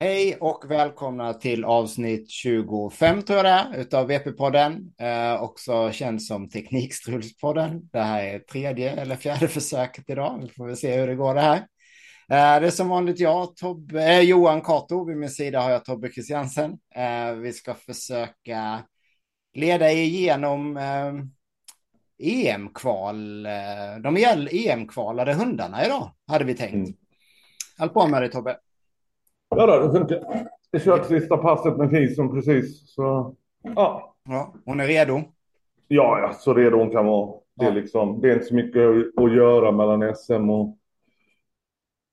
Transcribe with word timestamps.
Hej 0.00 0.36
och 0.40 0.70
välkomna 0.70 1.34
till 1.34 1.64
avsnitt 1.64 2.30
25 2.30 3.22
tror 3.22 3.36
jag 3.36 3.44
det 3.44 3.50
är, 3.50 3.80
utav 3.80 4.10
VP-podden. 4.10 4.92
Eh, 4.98 5.42
också 5.42 5.92
känd 5.92 6.22
som 6.22 6.48
Teknikstrulspodden. 6.48 7.88
Det 7.92 8.00
här 8.00 8.22
är 8.24 8.38
tredje 8.38 8.90
eller 8.90 9.16
fjärde 9.16 9.48
försöket 9.48 10.10
idag. 10.10 10.38
Vi 10.42 10.48
får 10.48 10.66
väl 10.66 10.76
se 10.76 10.96
hur 10.96 11.06
det 11.06 11.14
går 11.14 11.34
det 11.34 11.40
här. 11.40 11.56
Eh, 11.56 12.60
det 12.60 12.66
är 12.66 12.70
som 12.70 12.88
vanligt 12.88 13.20
jag, 13.20 13.56
Tobbe, 13.56 14.04
eh, 14.04 14.20
Johan 14.20 14.60
Kato. 14.60 15.04
Vid 15.04 15.16
min 15.16 15.30
sida 15.30 15.60
har 15.60 15.70
jag 15.70 15.84
Tobbe 15.84 16.12
Christiansen. 16.12 16.78
Eh, 16.94 17.32
vi 17.32 17.52
ska 17.52 17.74
försöka 17.74 18.84
leda 19.54 19.92
igenom 19.92 20.76
eh, 20.76 21.14
EM-kval. 22.18 23.46
Eh, 23.46 23.52
de 24.02 24.16
EM-kvalade 24.50 25.34
hundarna 25.34 25.84
idag, 25.84 26.10
hade 26.26 26.44
vi 26.44 26.54
tänkt. 26.54 26.74
Mm. 26.74 26.92
Allt 27.78 27.94
bra 27.94 28.06
med 28.06 28.22
dig 28.22 28.30
Tobbe? 28.30 28.56
Ja, 29.48 29.66
då, 29.66 29.86
det 29.86 29.98
funkar. 29.98 30.24
Jag 30.70 30.82
kört 30.82 31.06
sista 31.06 31.36
passet 31.36 31.76
med 31.76 31.90
Fisen 31.90 32.30
precis. 32.30 32.94
Så, 32.94 33.34
ja. 33.62 34.14
ja. 34.28 34.54
Hon 34.64 34.80
är 34.80 34.86
redo? 34.86 35.20
Ja, 35.88 36.18
ja, 36.20 36.32
så 36.32 36.54
redo 36.54 36.76
hon 36.76 36.90
kan 36.90 37.06
vara. 37.06 37.34
Det 37.54 37.64
är, 37.64 37.72
liksom, 37.72 38.20
det 38.20 38.30
är 38.30 38.34
inte 38.34 38.46
så 38.46 38.54
mycket 38.54 38.82
att 39.16 39.34
göra 39.34 39.72
mellan 39.72 40.16
SM 40.16 40.50
och 40.50 40.78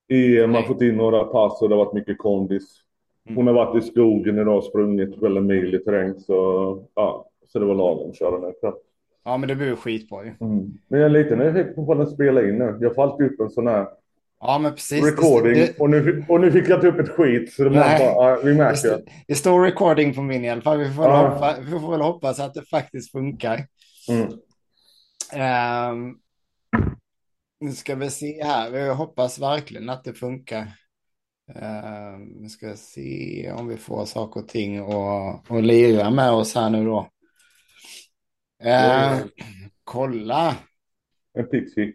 EM. 0.08 0.50
Man 0.50 0.62
har 0.62 0.68
fått 0.68 0.82
in 0.82 0.96
några 0.96 1.24
pass 1.24 1.62
och 1.62 1.68
det 1.68 1.74
har 1.74 1.84
varit 1.84 1.94
mycket 1.94 2.18
kondis. 2.18 2.82
Mm. 3.26 3.36
Hon 3.36 3.46
har 3.46 3.54
varit 3.54 3.84
i 3.84 3.86
skogen 3.86 4.38
idag 4.38 4.56
och 4.56 4.64
sprungit 4.64 5.22
väl 5.22 5.36
en 5.36 5.46
mil 5.46 5.74
i 5.74 5.78
terräng. 5.78 6.20
Så, 6.20 6.34
ja, 6.94 7.28
så 7.46 7.58
det 7.58 7.64
var 7.64 7.74
lagom 7.74 8.10
att 8.10 8.16
köra 8.16 8.38
nu. 8.38 8.52
Ja, 9.24 9.36
men 9.36 9.48
det 9.48 9.56
blir 9.56 9.76
skitbra 9.76 10.24
ju. 10.24 10.32
Mm. 10.40 10.72
Men 10.88 11.00
jag 11.00 11.06
är 11.06 11.10
lite 11.10 11.36
nyfiken 11.36 11.74
på 11.74 11.82
vad 11.82 11.96
den 11.96 12.06
spelar 12.06 12.48
in 12.48 12.58
nu. 12.58 12.78
Jag 12.80 12.94
får 12.94 13.02
alltid 13.02 13.26
upp 13.26 13.40
en 13.40 13.50
sån 13.50 13.66
här 13.66 13.86
Ja, 14.44 14.58
men 14.58 14.74
precis. 14.74 15.04
Recording. 15.04 15.54
Det, 15.54 15.78
och, 15.78 15.90
nu, 15.90 16.24
och 16.28 16.40
nu 16.40 16.52
fick 16.52 16.68
jag 16.68 16.84
upp 16.84 16.98
ett 16.98 17.08
skit. 17.08 17.52
Så 17.52 17.64
det 17.64 17.70
bara, 17.70 17.98
ja, 17.98 18.40
vi 18.44 18.54
märker. 18.54 18.88
Det, 18.88 19.04
det, 19.28 19.34
står 19.34 19.62
recording 19.62 20.14
på 20.14 20.22
min 20.22 20.44
i 20.44 20.50
alla 20.50 20.62
fall. 20.62 20.78
Vi 20.78 20.92
får, 20.92 21.04
ja. 21.04 21.28
hoppa, 21.28 21.56
vi 21.60 21.70
får 21.70 21.90
väl 21.90 22.00
hoppas 22.00 22.40
att 22.40 22.54
det 22.54 22.62
faktiskt 22.62 23.12
funkar. 23.12 23.66
Mm. 24.08 24.28
Um, 25.92 26.18
nu 27.60 27.72
ska 27.72 27.94
vi 27.94 28.10
se 28.10 28.44
här. 28.44 28.70
Vi 28.70 28.88
hoppas 28.88 29.38
verkligen 29.38 29.90
att 29.90 30.04
det 30.04 30.14
funkar. 30.14 30.62
Uh, 31.56 32.18
nu 32.18 32.48
ska 32.48 32.68
vi 32.68 32.76
se 32.76 33.52
om 33.52 33.68
vi 33.68 33.76
får 33.76 34.04
saker 34.04 34.40
och 34.40 34.48
ting 34.48 34.78
att 34.78 35.64
lira 35.64 36.10
med 36.10 36.30
oss 36.30 36.54
här 36.54 36.70
nu 36.70 36.84
då. 36.84 37.08
Uh, 38.64 39.26
kolla. 39.84 40.56
En 41.34 41.46
pixie. 41.46 41.92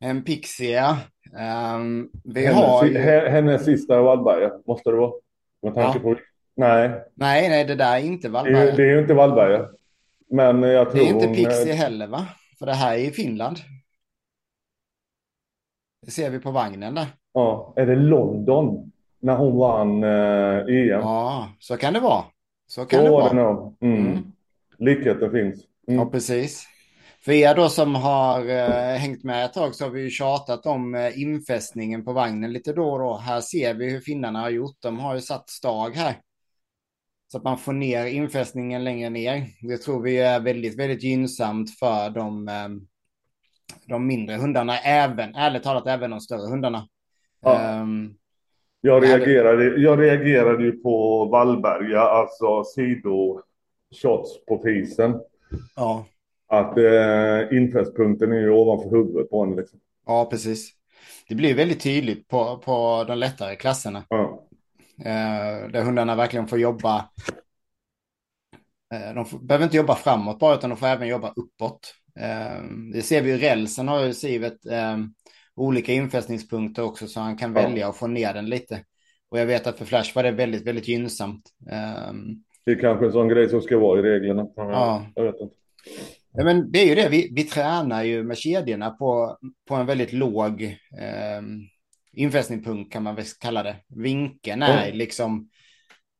En 0.00 0.24
pixie, 0.24 0.70
ja. 0.70 0.98
Um, 1.36 2.10
vi 2.24 2.46
hennes, 2.46 2.64
har 2.64 2.84
ju... 2.84 2.98
hennes 3.28 3.64
sista 3.64 4.02
Wallberga 4.02 4.52
måste 4.66 4.90
det 4.90 4.96
vara. 4.96 5.12
Med 5.62 5.74
tanke 5.74 5.98
ja. 5.98 6.02
på... 6.02 6.16
Nej. 6.56 6.90
Nej, 7.14 7.48
nej, 7.48 7.64
det 7.64 7.74
där 7.74 7.96
är 7.96 8.00
inte 8.00 8.28
Wallberga. 8.28 8.64
Det, 8.64 8.72
det 8.72 8.82
är 8.82 8.94
ju 8.94 9.00
inte 9.00 9.14
Wallberga. 9.14 9.68
Men 10.30 10.62
jag 10.62 10.90
tror 10.90 11.00
Det 11.00 11.08
är 11.08 11.14
inte 11.14 11.28
Pixie 11.28 11.72
hon... 11.72 11.76
heller, 11.76 12.06
va? 12.06 12.26
För 12.58 12.66
det 12.66 12.72
här 12.72 12.94
är 12.94 12.98
i 12.98 13.10
Finland. 13.10 13.56
Det 16.02 16.10
ser 16.10 16.30
vi 16.30 16.38
på 16.38 16.50
vagnen 16.50 16.94
där. 16.94 17.06
Ja, 17.32 17.72
är 17.76 17.86
det 17.86 17.96
London? 17.96 18.92
När 19.20 19.36
hon 19.36 19.56
vann 19.56 20.04
eh, 20.04 20.58
EM? 20.58 21.00
Ja, 21.00 21.48
så 21.58 21.76
kan 21.76 21.92
det 21.92 22.00
vara. 22.00 22.24
Så 22.66 22.84
kan 22.84 22.98
så 22.98 23.04
det 23.04 23.10
vara. 23.10 23.34
Det. 23.34 23.86
Mm. 23.86 24.06
Mm. 24.06 24.32
Likheten 24.78 25.30
finns. 25.30 25.64
Mm. 25.88 26.00
Ja, 26.00 26.06
precis. 26.06 26.66
För 27.26 27.32
er 27.32 27.54
då 27.54 27.68
som 27.68 27.94
har 27.94 28.48
eh, 28.48 28.98
hängt 28.98 29.24
med 29.24 29.44
ett 29.44 29.52
tag 29.52 29.74
så 29.74 29.84
har 29.84 29.90
vi 29.90 30.02
ju 30.02 30.10
tjatat 30.10 30.66
om 30.66 30.94
eh, 30.94 31.20
infästningen 31.22 32.04
på 32.04 32.12
vagnen 32.12 32.52
lite 32.52 32.72
då 32.72 32.90
och 32.92 32.98
då. 32.98 33.16
Här 33.16 33.40
ser 33.40 33.74
vi 33.74 33.90
hur 33.90 34.00
finnarna 34.00 34.40
har 34.40 34.50
gjort. 34.50 34.76
De 34.80 34.98
har 34.98 35.14
ju 35.14 35.20
satt 35.20 35.50
stag 35.50 35.90
här. 35.90 36.14
Så 37.32 37.38
att 37.38 37.44
man 37.44 37.58
får 37.58 37.72
ner 37.72 38.06
infästningen 38.06 38.84
längre 38.84 39.10
ner. 39.10 39.46
Det 39.60 39.78
tror 39.78 40.02
vi 40.02 40.18
är 40.18 40.40
väldigt, 40.40 40.78
väldigt 40.78 41.02
gynnsamt 41.02 41.78
för 41.78 42.10
de, 42.10 42.48
eh, 42.48 42.68
de 43.86 44.06
mindre 44.06 44.36
hundarna. 44.36 44.78
Även, 44.78 45.34
ärligt 45.34 45.62
talat, 45.62 45.86
även 45.86 46.10
de 46.10 46.20
större 46.20 46.50
hundarna. 46.50 46.88
Ja. 47.40 47.80
Um, 47.80 48.14
jag, 48.80 49.04
reagerade, 49.04 49.64
jag 49.64 50.00
reagerade 50.00 50.64
ju 50.64 50.72
på 50.72 51.24
Vallberga, 51.24 52.00
alltså 52.00 52.64
sidoshots 52.64 54.44
på 54.48 54.62
fisen. 54.64 55.20
Ja 55.76 56.06
att 56.48 56.78
eh, 56.78 57.56
infästpunkten 57.58 58.32
är 58.32 58.40
ju 58.40 58.50
ovanför 58.50 58.90
huvudet 58.90 59.30
på 59.30 59.42
en. 59.42 59.56
Liksom. 59.56 59.80
Ja, 60.06 60.28
precis. 60.30 60.72
Det 61.28 61.34
blir 61.34 61.54
väldigt 61.54 61.80
tydligt 61.80 62.28
på, 62.28 62.58
på 62.58 63.04
de 63.08 63.18
lättare 63.18 63.56
klasserna. 63.56 64.04
Ja. 64.08 64.46
Eh, 64.98 65.70
där 65.70 65.82
hundarna 65.82 66.14
verkligen 66.14 66.46
får 66.46 66.58
jobba. 66.58 67.08
Eh, 68.94 69.14
de 69.14 69.24
får, 69.26 69.38
behöver 69.38 69.64
inte 69.64 69.76
jobba 69.76 69.94
framåt 69.94 70.38
bara, 70.38 70.54
utan 70.54 70.70
de 70.70 70.76
får 70.76 70.86
även 70.86 71.08
jobba 71.08 71.32
uppåt. 71.36 71.94
Eh, 72.20 72.62
det 72.92 73.02
ser 73.02 73.22
vi 73.22 73.30
ju 73.30 73.38
rälsen 73.38 73.88
har 73.88 74.04
ju 74.04 74.14
Sivet 74.14 74.66
eh, 74.66 74.96
olika 75.54 75.92
infästningspunkter 75.92 76.82
också, 76.82 77.06
så 77.06 77.20
han 77.20 77.36
kan 77.36 77.54
ja. 77.54 77.62
välja 77.62 77.88
att 77.88 77.96
få 77.96 78.06
ner 78.06 78.34
den 78.34 78.46
lite. 78.46 78.84
Och 79.28 79.38
jag 79.38 79.46
vet 79.46 79.66
att 79.66 79.78
för 79.78 79.84
Flash 79.84 80.16
var 80.16 80.22
det 80.22 80.30
väldigt, 80.30 80.66
väldigt 80.66 80.88
gynnsamt. 80.88 81.42
Eh, 81.70 82.12
det 82.64 82.72
är 82.72 82.80
kanske 82.80 83.06
en 83.06 83.12
sån 83.12 83.28
grej 83.28 83.48
som 83.48 83.62
ska 83.62 83.78
vara 83.78 83.98
i 83.98 84.02
reglerna. 84.02 84.46
Ja. 84.56 85.06
Jag 85.14 85.24
vet 85.24 85.40
inte. 85.40 85.56
Ja, 86.36 86.44
men 86.44 86.72
det 86.72 86.78
är 86.78 86.86
ju 86.86 86.94
det, 86.94 87.08
vi, 87.08 87.32
vi 87.34 87.44
tränar 87.44 88.02
ju 88.02 88.24
med 88.24 88.38
kedjorna 88.38 88.90
på, 88.90 89.38
på 89.68 89.74
en 89.74 89.86
väldigt 89.86 90.12
låg 90.12 90.62
eh, 91.00 91.42
infästningspunkt 92.12 92.92
kan 92.92 93.02
man 93.02 93.14
väl 93.14 93.24
kalla 93.40 93.62
det. 93.62 93.76
Vinkeln 93.88 94.62
är 94.62 94.86
mm. 94.86 94.96
liksom, 94.96 95.48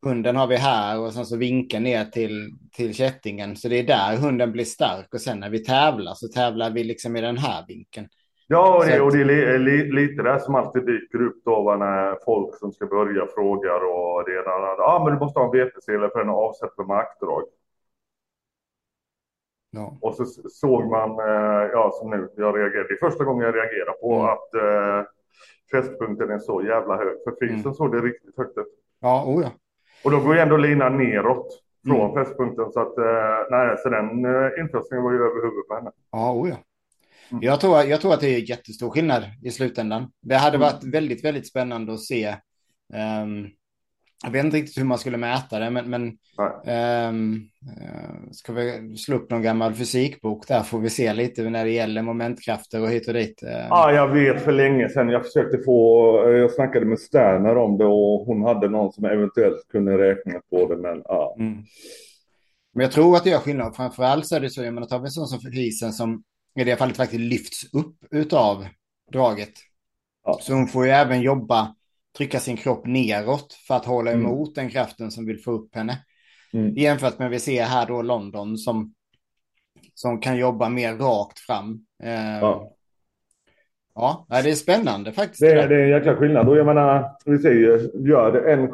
hunden 0.03 0.37
har 0.37 0.47
vi 0.47 0.56
här 0.56 1.00
och 1.00 1.12
sen 1.12 1.26
så 1.26 1.37
vinkeln 1.37 1.84
ner 1.84 2.05
till, 2.05 2.50
till 2.76 2.94
kättingen. 2.94 3.56
Så 3.56 3.69
det 3.69 3.76
är 3.76 3.84
där 3.84 4.16
hunden 4.16 4.53
blir 4.53 4.65
stark 4.65 5.15
och 5.15 5.21
sen 5.21 5.41
när 5.41 5.50
vi 5.50 5.65
tävlar 5.65 6.15
så 6.15 6.28
tävlar 6.28 6.71
vi 6.71 6.84
liksom 6.84 7.16
i 7.16 7.21
den 7.21 7.38
här 7.38 7.65
vinkeln. 7.69 8.09
Ja, 8.49 8.76
och 8.76 8.87
det, 8.87 9.00
och 9.00 9.12
det 9.12 9.21
är 9.21 9.59
li, 9.59 9.93
lite 9.93 10.22
det 10.22 10.41
som 10.41 10.55
alltid 10.55 10.87
dyker 10.87 11.22
upp 11.22 11.44
då 11.44 11.76
när 11.78 12.25
folk 12.25 12.59
som 12.59 12.72
ska 12.72 12.87
börja 12.87 13.26
frågar 13.34 13.81
och 13.94 14.25
det 14.26 14.32
ena 14.32 14.53
Ja, 14.78 15.03
men 15.05 15.15
du 15.15 15.21
måste 15.21 15.41
ha 15.41 15.47
en 15.47 15.53
VP-sele 15.53 16.09
för 16.12 16.19
den 16.19 16.28
är 16.28 16.32
avsedd 16.32 16.69
för 16.76 16.84
markdrag. 16.84 17.43
Ja. 19.76 19.98
Och 20.00 20.14
så 20.14 20.25
såg 20.50 20.91
man, 20.91 21.10
eh, 21.10 21.70
ja 21.72 21.91
som 22.00 22.10
nu, 22.10 22.28
jag 22.37 22.59
reagerade, 22.59 22.88
det 22.88 22.94
är 22.94 23.10
första 23.10 23.25
gången 23.25 23.44
jag 23.47 23.54
reagerar 23.54 23.92
på 23.92 24.14
mm. 24.14 24.26
att 24.26 24.54
eh, 24.54 25.10
fästpunkten 25.70 26.31
är 26.31 26.38
så 26.38 26.62
jävla 26.62 26.97
hög. 26.97 27.16
För 27.25 27.37
fisen 27.41 27.60
mm. 27.60 27.75
såg 27.75 27.92
det 27.92 28.00
riktigt 28.00 28.37
högt 28.37 28.59
ut. 28.59 28.66
Ja, 29.00 29.25
oh 29.26 29.42
ja. 29.42 29.50
Och 30.04 30.10
då 30.10 30.20
går 30.20 30.34
ju 30.34 30.41
ändå 30.41 30.56
linan 30.56 30.98
neråt 30.98 31.62
från 31.87 32.10
mm. 32.10 32.25
fästpunkten. 32.25 32.72
Så 32.72 32.81
att, 32.81 32.98
eh, 32.98 33.38
nej, 33.50 33.76
så 33.78 33.88
den 33.88 34.25
eh, 34.25 34.60
infästningen 34.60 35.04
var 35.04 35.12
ju 35.12 35.19
över 35.19 35.42
huvudet 35.42 35.69
på 35.69 35.75
henne. 35.75 35.91
Ja, 36.12 36.32
oh 36.32 36.48
ja. 36.48 36.56
Mm. 37.31 37.43
Jag, 37.43 37.60
tror, 37.60 37.82
jag 37.82 38.00
tror 38.00 38.14
att 38.14 38.20
det 38.20 38.34
är 38.34 38.50
jättestor 38.50 38.91
skillnad 38.91 39.22
i 39.43 39.50
slutändan. 39.50 40.10
Det 40.22 40.34
hade 40.34 40.56
mm. 40.56 40.60
varit 40.60 40.84
väldigt, 40.84 41.25
väldigt 41.25 41.48
spännande 41.48 41.93
att 41.93 42.00
se 42.00 42.28
um, 43.22 43.50
jag 44.25 44.31
vet 44.31 44.44
inte 44.44 44.56
riktigt 44.56 44.78
hur 44.78 44.84
man 44.84 44.99
skulle 44.99 45.16
mäta 45.16 45.59
det, 45.59 45.71
men, 45.71 45.91
men 45.91 46.03
um, 47.09 47.49
ska 48.32 48.53
vi 48.53 48.97
slå 48.97 49.16
upp 49.16 49.31
någon 49.31 49.43
gammal 49.43 49.75
fysikbok 49.75 50.49
där 50.49 50.62
får 50.62 50.78
vi 50.78 50.91
se 50.91 51.12
lite 51.12 51.50
när 51.50 51.65
det 51.65 51.71
gäller 51.71 52.03
momentkrafter 52.03 52.82
och 52.82 52.88
hit 52.88 53.09
och 53.09 53.15
dit. 53.15 53.43
Uh. 53.43 53.50
Ja, 53.50 53.93
jag 53.93 54.09
vet 54.09 54.44
för 54.44 54.53
länge 54.53 54.88
sedan. 54.88 55.09
Jag 55.09 55.25
försökte 55.25 55.59
få, 55.59 56.12
jag 56.31 56.53
snackade 56.53 56.87
med 56.87 56.99
Sterner 56.99 57.56
om 57.56 57.78
det 57.78 57.84
och 57.84 58.26
hon 58.26 58.43
hade 58.43 58.69
någon 58.69 58.93
som 58.93 59.05
eventuellt 59.05 59.69
kunde 59.69 59.99
räkna 59.99 60.41
på 60.50 60.69
det, 60.69 60.76
men 60.76 61.03
ja. 61.05 61.37
Mm. 61.38 61.65
Men 62.75 62.82
jag 62.82 62.93
tror 62.93 63.16
att 63.16 63.25
det 63.25 63.31
gör 63.31 63.38
skillnad. 63.38 63.76
Framförallt 63.76 64.26
så 64.26 64.37
är 64.37 64.41
det 64.41 64.50
så, 64.50 64.62
jag 64.62 64.75
menar, 64.75 64.87
tar 64.87 64.99
vi 64.99 65.05
en 65.05 65.10
sån 65.10 65.26
som 65.26 65.41
Friesen 65.41 65.93
som 65.93 66.22
i 66.60 66.65
det 66.65 66.76
fallet 66.76 66.97
faktiskt 66.97 67.21
lyfts 67.21 67.75
upp 67.75 67.97
utav 68.10 68.66
draget. 69.12 69.53
Ja. 70.25 70.38
Så 70.43 70.55
hon 70.55 70.69
får 70.69 70.84
ju 70.87 70.91
även 70.91 71.22
jobba 71.22 71.75
trycka 72.16 72.41
sin 72.41 72.56
kropp 72.56 72.87
neråt 72.87 73.52
för 73.67 73.75
att 73.75 73.85
hålla 73.85 74.12
mm. 74.12 74.25
emot 74.25 74.55
den 74.55 74.70
kraften 74.70 75.11
som 75.11 75.26
vill 75.26 75.43
få 75.43 75.52
upp 75.52 75.75
henne. 75.75 75.99
Mm. 76.52 76.75
Jämfört 76.75 77.19
med 77.19 77.31
vi 77.31 77.38
ser 77.38 77.62
här 77.62 77.87
då 77.87 78.02
London 78.02 78.58
som, 78.58 78.94
som 79.94 80.20
kan 80.20 80.37
jobba 80.38 80.69
mer 80.69 80.94
rakt 80.94 81.38
fram. 81.38 81.87
Eh, 82.02 82.38
ja. 82.40 82.73
Ja, 83.94 84.26
det 84.29 84.50
är 84.50 84.55
spännande 84.55 85.12
faktiskt. 85.12 85.40
Det 85.40 85.52
är, 85.52 85.69
det 85.69 85.75
är 85.75 85.85
en 85.85 85.88
jäkla 85.88 86.17
skillnad. 86.17 86.49
Och 86.49 86.56
jag 86.56 86.67
menar, 86.67 87.17
vi 87.25 87.38
säger, 87.38 88.06
gör 88.08 88.32
det 88.32 88.52
en, 88.52 88.64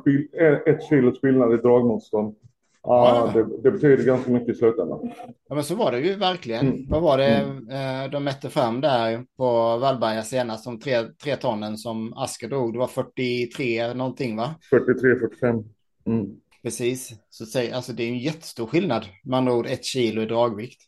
ett 0.75 0.88
kilos 0.88 1.20
skillnad 1.20 1.55
i 1.55 1.56
dragmotstånd 1.56 2.37
Ja, 2.82 3.31
det, 3.34 3.62
det, 3.62 3.70
betyder 3.70 4.05
ganska 4.05 4.31
mycket 4.31 4.49
i 4.49 4.55
slutändan. 4.55 5.12
Ja, 5.49 5.55
men 5.55 5.64
så 5.64 5.75
var 5.75 5.93
det 5.93 6.00
ju 6.00 6.14
verkligen. 6.14 6.67
Mm. 6.67 6.88
Vad 6.88 7.02
var 7.02 7.19
det 7.19 7.26
mm. 7.26 7.69
Eh, 7.69 8.11
de 8.11 8.25
mätte 8.25 8.50
fram 8.50 8.81
där 8.81 9.25
på 9.37 9.79
Vallberga 9.79 10.23
senast, 10.23 10.64
de 10.64 10.81
tre, 10.81 11.02
tre 11.23 11.37
tonnen 11.37 11.79
som 11.79 12.12
Asker 12.17 12.49
drog? 12.49 12.73
Det 12.73 12.79
var 12.79 12.87
43 12.87 13.94
någonting, 13.94 14.37
va? 14.37 14.55
43, 14.70 15.19
45. 15.19 15.64
Mm. 16.06 16.26
Precis. 16.62 17.12
Så 17.31 17.46
säg, 17.46 17.73
alltså 17.73 17.93
det 17.93 18.05
är 18.05 18.08
en 18.08 18.19
jättestor 18.19 18.67
skillnad. 18.67 19.06
Man 19.25 19.38
andra 19.38 19.55
ord 19.55 19.67
ett 19.67 19.85
kilo 19.85 20.23
i 20.23 20.26
dragvikt. 20.26 20.82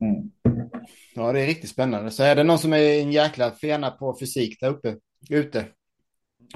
Mm. 0.00 0.30
Ja, 1.14 1.32
det 1.32 1.40
är 1.40 1.46
riktigt 1.46 1.70
spännande. 1.70 2.10
Så 2.10 2.22
är 2.22 2.36
det 2.36 2.44
någon 2.44 2.58
som 2.58 2.72
är 2.72 3.00
en 3.00 3.12
jäkla 3.12 3.50
fena 3.50 3.90
på 3.90 4.16
fysik 4.20 4.60
där 4.60 4.68
uppe, 4.70 4.96
ute, 5.30 5.64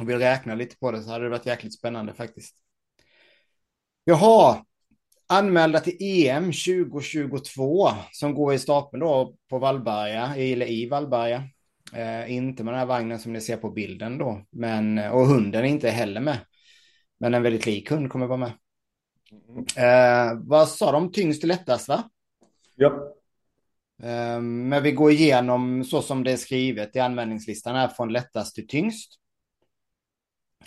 och 0.00 0.08
vill 0.08 0.18
räkna 0.18 0.54
lite 0.54 0.76
på 0.76 0.90
det 0.90 1.02
så 1.02 1.10
hade 1.10 1.24
det 1.24 1.30
varit 1.30 1.46
jäkligt 1.46 1.78
spännande 1.78 2.14
faktiskt. 2.14 2.61
Jaha, 4.04 4.64
anmälda 5.26 5.80
till 5.80 5.96
EM 6.00 6.44
2022 6.44 7.88
som 8.12 8.34
går 8.34 8.54
i 8.54 8.58
stapeln 8.58 9.00
då 9.00 9.34
på 9.50 9.58
Vallberga, 9.58 10.34
eller 10.36 10.70
i 10.70 10.88
Vallberga. 10.88 11.42
Eh, 11.94 12.32
inte 12.32 12.64
med 12.64 12.74
den 12.74 12.78
här 12.78 12.86
vagnen 12.86 13.18
som 13.18 13.32
ni 13.32 13.40
ser 13.40 13.56
på 13.56 13.70
bilden 13.70 14.18
då, 14.18 14.46
men, 14.50 14.98
och 14.98 15.26
hunden 15.26 15.64
är 15.64 15.68
inte 15.68 15.90
heller 15.90 16.20
med. 16.20 16.38
Men 17.20 17.34
en 17.34 17.42
väldigt 17.42 17.66
lik 17.66 17.90
hund 17.90 18.10
kommer 18.10 18.26
vara 18.26 18.38
med. 18.38 18.52
Eh, 19.76 20.38
vad 20.44 20.68
sa 20.68 20.92
de? 20.92 21.12
Tyngst 21.12 21.40
till 21.40 21.48
lättast 21.48 21.88
va? 21.88 22.10
Ja. 22.76 23.14
Eh, 24.02 24.40
men 24.40 24.82
vi 24.82 24.92
går 24.92 25.10
igenom 25.10 25.84
så 25.84 26.02
som 26.02 26.24
det 26.24 26.32
är 26.32 26.36
skrivet 26.36 26.96
i 26.96 26.98
användningslistan 26.98 27.76
här 27.76 27.88
från 27.88 28.12
lättast 28.12 28.54
till 28.54 28.68
tyngst. 28.68 29.21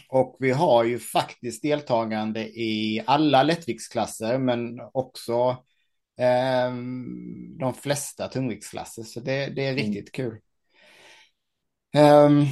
Och 0.09 0.37
vi 0.39 0.51
har 0.51 0.83
ju 0.83 0.99
faktiskt 0.99 1.61
deltagande 1.61 2.41
i 2.47 3.03
alla 3.05 3.43
lättviktsklasser 3.43 4.37
men 4.37 4.79
också 4.93 5.33
eh, 6.19 6.73
de 7.59 7.73
flesta 7.73 8.27
tungviktsklasser. 8.27 9.03
Så 9.03 9.19
det, 9.19 9.47
det 9.47 9.65
är 9.65 9.71
mm. 9.71 9.85
riktigt 9.85 10.11
kul. 10.11 10.39
Um, 11.97 12.45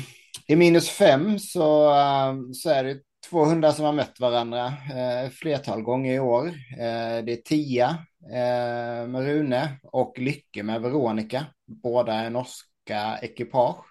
I 0.48 0.56
minus 0.56 0.90
fem 0.90 1.40
så, 1.40 1.94
um, 2.30 2.54
så 2.54 2.70
är 2.70 2.84
det 2.84 3.00
två 3.30 3.46
hundar 3.46 3.72
som 3.72 3.86
har 3.86 3.94
mött 3.94 4.20
varandra 4.20 4.68
uh, 4.68 5.30
flertal 5.30 5.82
gånger 5.82 6.14
i 6.14 6.20
år. 6.20 6.48
Uh, 6.48 7.26
det 7.26 7.32
är 7.32 7.42
Tia 7.42 7.90
uh, 8.24 9.08
med 9.08 9.26
Rune 9.26 9.80
och 9.84 10.20
Lycke 10.20 10.64
med 10.64 10.82
Veronica. 10.82 11.46
Båda 11.66 12.14
är 12.14 12.30
norska 12.30 13.20
ekipage. 13.22 13.86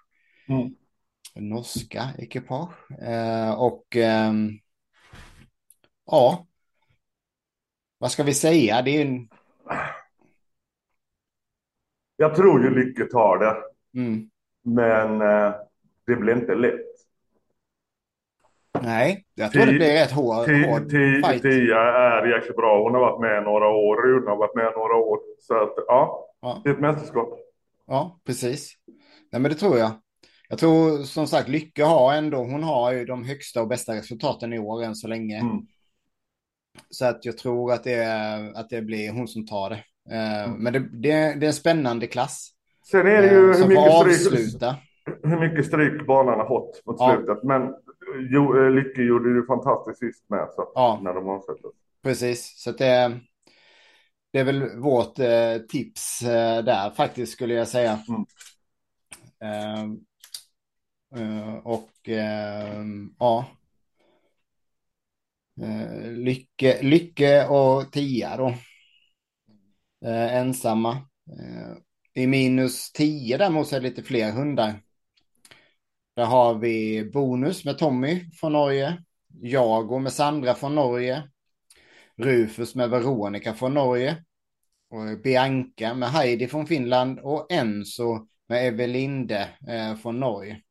Mm. 0.49 0.75
Norska 1.35 2.03
ekipage. 2.19 2.75
och 3.57 3.97
um, 3.97 4.59
ja, 6.07 6.47
vad 7.99 8.11
ska 8.11 8.23
vi 8.23 8.35
säga? 8.35 8.83
Det 8.83 8.91
är 8.91 9.07
en... 9.07 9.29
Jag 12.17 12.35
tror 12.35 12.63
ju 12.65 12.71
Lycke 12.71 13.05
tar 13.05 13.39
det. 13.39 13.57
Mm. 14.01 14.31
Men 14.65 15.21
eh, 15.21 15.55
det 16.07 16.17
blir 16.17 16.35
inte 16.35 16.55
lätt. 16.55 16.87
Nej, 18.83 19.25
jag 19.35 19.53
tror 19.53 19.67
det 19.67 19.73
blir 19.73 19.93
rätt 19.93 20.13
hård, 20.13 20.49
hård 20.49 20.91
fight. 21.25 21.43
Tia 21.43 21.79
är 21.79 22.27
jäkligt 22.27 22.57
bra. 22.57 22.83
Hon 22.83 22.95
har 22.95 23.01
varit 23.01 23.21
med 23.21 23.43
några 23.43 23.69
år. 23.69 23.97
Rune 23.97 24.31
har 24.31 24.37
varit 24.37 24.55
med 24.55 24.73
några 24.77 24.95
år. 24.95 25.19
Så 25.41 25.55
att, 25.55 25.75
ja, 25.87 26.29
ja. 26.41 26.61
det 26.65 26.71
är 26.71 26.75
ett 26.75 26.81
mästerskap. 26.81 27.39
Ja, 27.87 28.21
precis. 28.27 28.75
Nej, 29.33 29.43
men 29.43 29.51
det 29.51 29.55
tror 29.55 29.79
jag. 29.79 29.91
Jag 30.53 30.59
tror 30.59 31.03
som 31.03 31.27
sagt 31.27 31.49
Lycke 31.49 31.85
har 31.85 32.15
ändå, 32.15 32.39
hon 32.39 32.63
har 32.63 32.93
ju 32.93 33.05
de 33.05 33.25
högsta 33.25 33.63
och 33.63 33.69
bästa 33.69 33.95
resultaten 33.95 34.53
i 34.53 34.59
år 34.59 34.83
än 34.83 34.95
så 34.95 35.09
länge. 35.09 35.39
Mm. 35.39 35.57
Så 36.91 37.05
att 37.05 37.25
jag 37.25 37.39
tror 37.39 37.73
att 37.73 37.85
det, 37.85 38.07
att 38.55 38.71
det 38.71 38.83
blir 38.83 39.13
hon 39.13 39.29
som 39.29 39.47
tar 39.47 39.71
det. 39.71 39.85
Eh, 40.11 40.45
mm. 40.45 40.63
Men 40.63 40.73
det, 40.73 40.79
det, 40.79 41.11
det 41.11 41.47
är 41.47 41.49
en 41.49 41.53
spännande 41.53 42.07
klass. 42.07 42.51
Sen 42.91 43.01
är 43.01 43.23
det 43.23 43.29
ju 43.29 43.51
eh, 43.51 43.57
hur 43.57 43.69
mycket, 43.69 44.21
stryk, 44.21 44.63
hur 45.23 45.41
mycket 45.41 45.67
stryk 45.67 46.07
banan 46.07 46.39
har 46.39 46.49
fått 46.49 46.87
mot 46.87 46.97
ja. 46.99 47.17
slutet. 47.17 47.43
Men 47.43 47.75
jo, 48.31 48.59
eh, 48.59 48.71
Lycke 48.71 49.03
gjorde 49.03 49.29
ju 49.29 49.47
fantastiskt 49.47 49.99
sist 49.99 50.31
med 50.31 50.49
så, 50.57 50.73
ja. 50.75 51.01
när 51.03 51.15
de 51.15 51.29
avslutas. 51.29 51.73
Precis, 52.03 52.55
så 52.57 52.73
det, 52.73 53.21
det 54.33 54.39
är 54.39 54.45
väl 54.45 54.81
vårt 54.81 55.19
eh, 55.19 55.57
tips 55.69 56.23
eh, 56.23 56.65
där 56.65 56.91
faktiskt 56.91 57.33
skulle 57.33 57.55
jag 57.55 57.69
säga. 57.69 57.99
Mm. 58.09 58.25
Eh 59.43 59.99
Eh, 61.17 61.55
och 61.55 62.09
ehm, 62.09 63.15
ja. 63.19 63.47
Eh, 65.63 66.13
Lycke, 66.13 66.83
Lycke 66.83 67.47
och 67.49 67.93
Tia 67.93 68.37
då. 68.37 68.49
Eh, 70.05 70.37
ensamma. 70.37 70.99
I 72.15 72.27
minus 72.27 72.93
10 72.93 73.39
däremot 73.39 73.73
är 73.73 73.81
det 73.81 73.89
lite 73.89 74.03
fler 74.03 74.33
hundar. 74.33 74.83
Där 76.17 76.25
har 76.25 76.55
vi 76.55 77.05
Bonus 77.13 77.65
med 77.65 77.79
Tommy 77.79 78.31
från 78.31 78.53
Norge. 78.53 79.03
Jago 79.43 79.99
med 79.99 80.13
Sandra 80.13 80.55
från 80.55 80.75
Norge. 80.75 81.23
Rufus 82.17 82.75
med 82.75 82.91
Veronica 82.91 83.55
från 83.55 83.75
Norge. 83.75 84.25
Och 84.91 85.23
Bianca 85.23 85.95
med 85.95 86.09
Heidi 86.09 86.49
från 86.49 86.67
Finland. 86.67 87.19
Och 87.21 87.53
Enzo 87.53 88.27
med 88.49 88.67
Evelinde 88.67 89.49
eh, 89.69 89.97
från 89.97 90.21
Norge. 90.21 90.63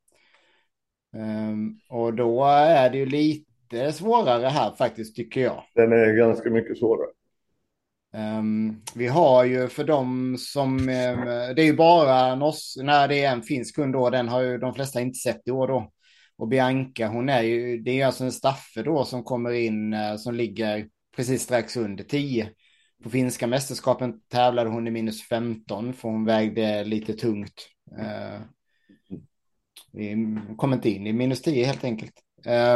Um, 1.16 1.80
och 1.88 2.14
då 2.14 2.44
är 2.44 2.90
det 2.90 2.98
ju 2.98 3.06
lite 3.06 3.92
svårare 3.92 4.46
här 4.46 4.74
faktiskt 4.78 5.16
tycker 5.16 5.40
jag. 5.40 5.64
Den 5.74 5.92
är 5.92 6.16
ganska 6.16 6.50
mycket 6.50 6.78
svårare. 6.78 7.10
Um, 8.14 8.82
vi 8.94 9.06
har 9.06 9.44
ju 9.44 9.68
för 9.68 9.84
dem 9.84 10.36
som, 10.38 10.78
um, 10.78 10.86
det 11.56 11.62
är 11.62 11.64
ju 11.64 11.76
bara 11.76 12.34
Nos, 12.34 12.76
när 12.82 13.08
det 13.08 13.24
är 13.24 13.32
en 13.32 13.42
finsk 13.42 13.78
hund 13.78 13.92
då, 13.92 14.10
den 14.10 14.28
har 14.28 14.40
ju 14.40 14.58
de 14.58 14.74
flesta 14.74 15.00
inte 15.00 15.18
sett 15.18 15.48
i 15.48 15.50
år 15.50 15.68
då. 15.68 15.92
Och 16.36 16.48
Bianca, 16.48 17.08
hon 17.08 17.28
är 17.28 17.42
ju, 17.42 17.78
det 17.78 18.00
är 18.00 18.06
alltså 18.06 18.24
en 18.24 18.32
Staffe 18.32 18.82
då 18.82 19.04
som 19.04 19.24
kommer 19.24 19.52
in, 19.52 19.94
uh, 19.94 20.16
som 20.16 20.34
ligger 20.34 20.86
precis 21.16 21.42
strax 21.42 21.76
under 21.76 22.04
10. 22.04 22.48
På 23.02 23.10
finska 23.10 23.46
mästerskapen 23.46 24.20
tävlade 24.28 24.70
hon 24.70 24.86
i 24.86 24.90
minus 24.90 25.22
15 25.22 25.92
för 25.92 26.08
hon 26.08 26.24
vägde 26.24 26.84
lite 26.84 27.12
tungt. 27.12 27.68
Vi 29.92 30.38
kom 30.56 30.72
inte 30.72 30.90
in 30.90 31.06
i 31.06 31.12
minus 31.12 31.42
10 31.42 31.64
helt 31.64 31.84
enkelt. 31.84 32.14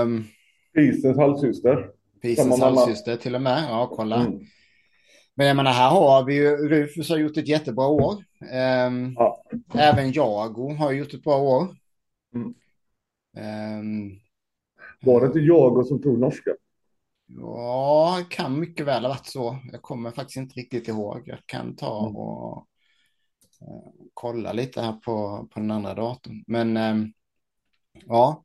Um, 0.02 0.24
Pisens 0.74 1.16
halvsyster. 1.16 1.90
Pisens 2.22 2.60
halvsyster 2.60 3.16
till 3.16 3.34
och 3.34 3.42
med, 3.42 3.64
ja 3.68 3.92
kolla. 3.96 4.16
Mm. 4.16 4.40
Men 5.34 5.46
jag 5.46 5.56
menar, 5.56 5.72
här 5.72 5.90
har 5.90 6.24
vi 6.24 6.34
ju, 6.34 6.56
Rufus 6.68 7.08
har 7.08 7.16
gjort 7.16 7.36
ett 7.36 7.48
jättebra 7.48 7.86
år. 7.86 8.12
Um, 8.86 9.14
ja. 9.16 9.42
Även 9.74 10.12
Jago 10.12 10.74
har 10.74 10.92
gjort 10.92 11.14
ett 11.14 11.22
bra 11.22 11.38
år. 11.38 11.76
Mm. 12.34 12.54
Um, 13.80 14.20
var 15.00 15.20
det 15.20 15.26
inte 15.26 15.38
Jago 15.38 15.84
som 15.84 16.02
tog 16.02 16.18
norska? 16.18 16.50
Ja, 17.26 18.24
kan 18.30 18.60
mycket 18.60 18.86
väl 18.86 19.02
ha 19.02 19.08
varit 19.08 19.26
så. 19.26 19.58
Jag 19.72 19.82
kommer 19.82 20.10
faktiskt 20.10 20.36
inte 20.36 20.60
riktigt 20.60 20.88
ihåg. 20.88 21.22
Jag 21.26 21.38
kan 21.46 21.76
ta 21.76 22.06
mm. 22.06 22.16
och 22.16 22.66
kolla 24.14 24.52
lite 24.52 24.80
här 24.80 24.92
på, 24.92 25.48
på 25.50 25.60
den 25.60 25.70
andra 25.70 25.94
datorn. 25.94 26.44
Men 26.46 26.76
um, 26.76 27.12
ja, 28.06 28.44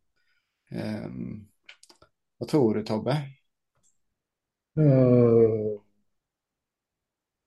vad 2.37 2.49
tror 2.49 2.75
du 2.75 2.83
Tobbe? 2.83 3.11
Uh, 4.79 5.81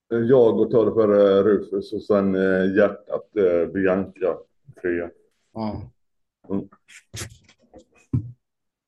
jag 0.09 0.61
och 0.61 0.71
det 0.71 0.93
för 0.95 1.43
Rufus 1.45 1.93
och 1.93 2.03
sen 2.03 2.35
eh, 2.35 2.77
hjärtat 2.77 3.37
eh, 3.37 3.73
Bianca 3.73 4.37
trea. 4.83 5.11
Ja. 5.53 5.91
Mm. 6.49 6.69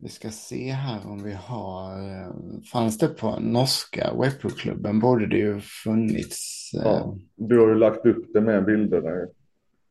Vi 0.07 0.13
ska 0.13 0.31
se 0.31 0.73
här 0.73 1.07
om 1.07 1.23
vi 1.23 1.33
har, 1.33 1.99
eh, 1.99 2.33
fanns 2.73 2.99
det 2.99 3.09
på 3.09 3.41
norska 3.41 4.15
webbklubben 4.15 5.01
borde 5.01 5.27
det 5.27 5.37
ju 5.37 5.61
funnits. 5.61 6.71
Ja, 6.73 7.17
du 7.37 7.59
har 7.59 7.69
ju 7.69 7.75
lagt 7.75 8.07
upp 8.07 8.33
det 8.35 8.41
med 8.41 8.65
bilderna. 8.65 9.11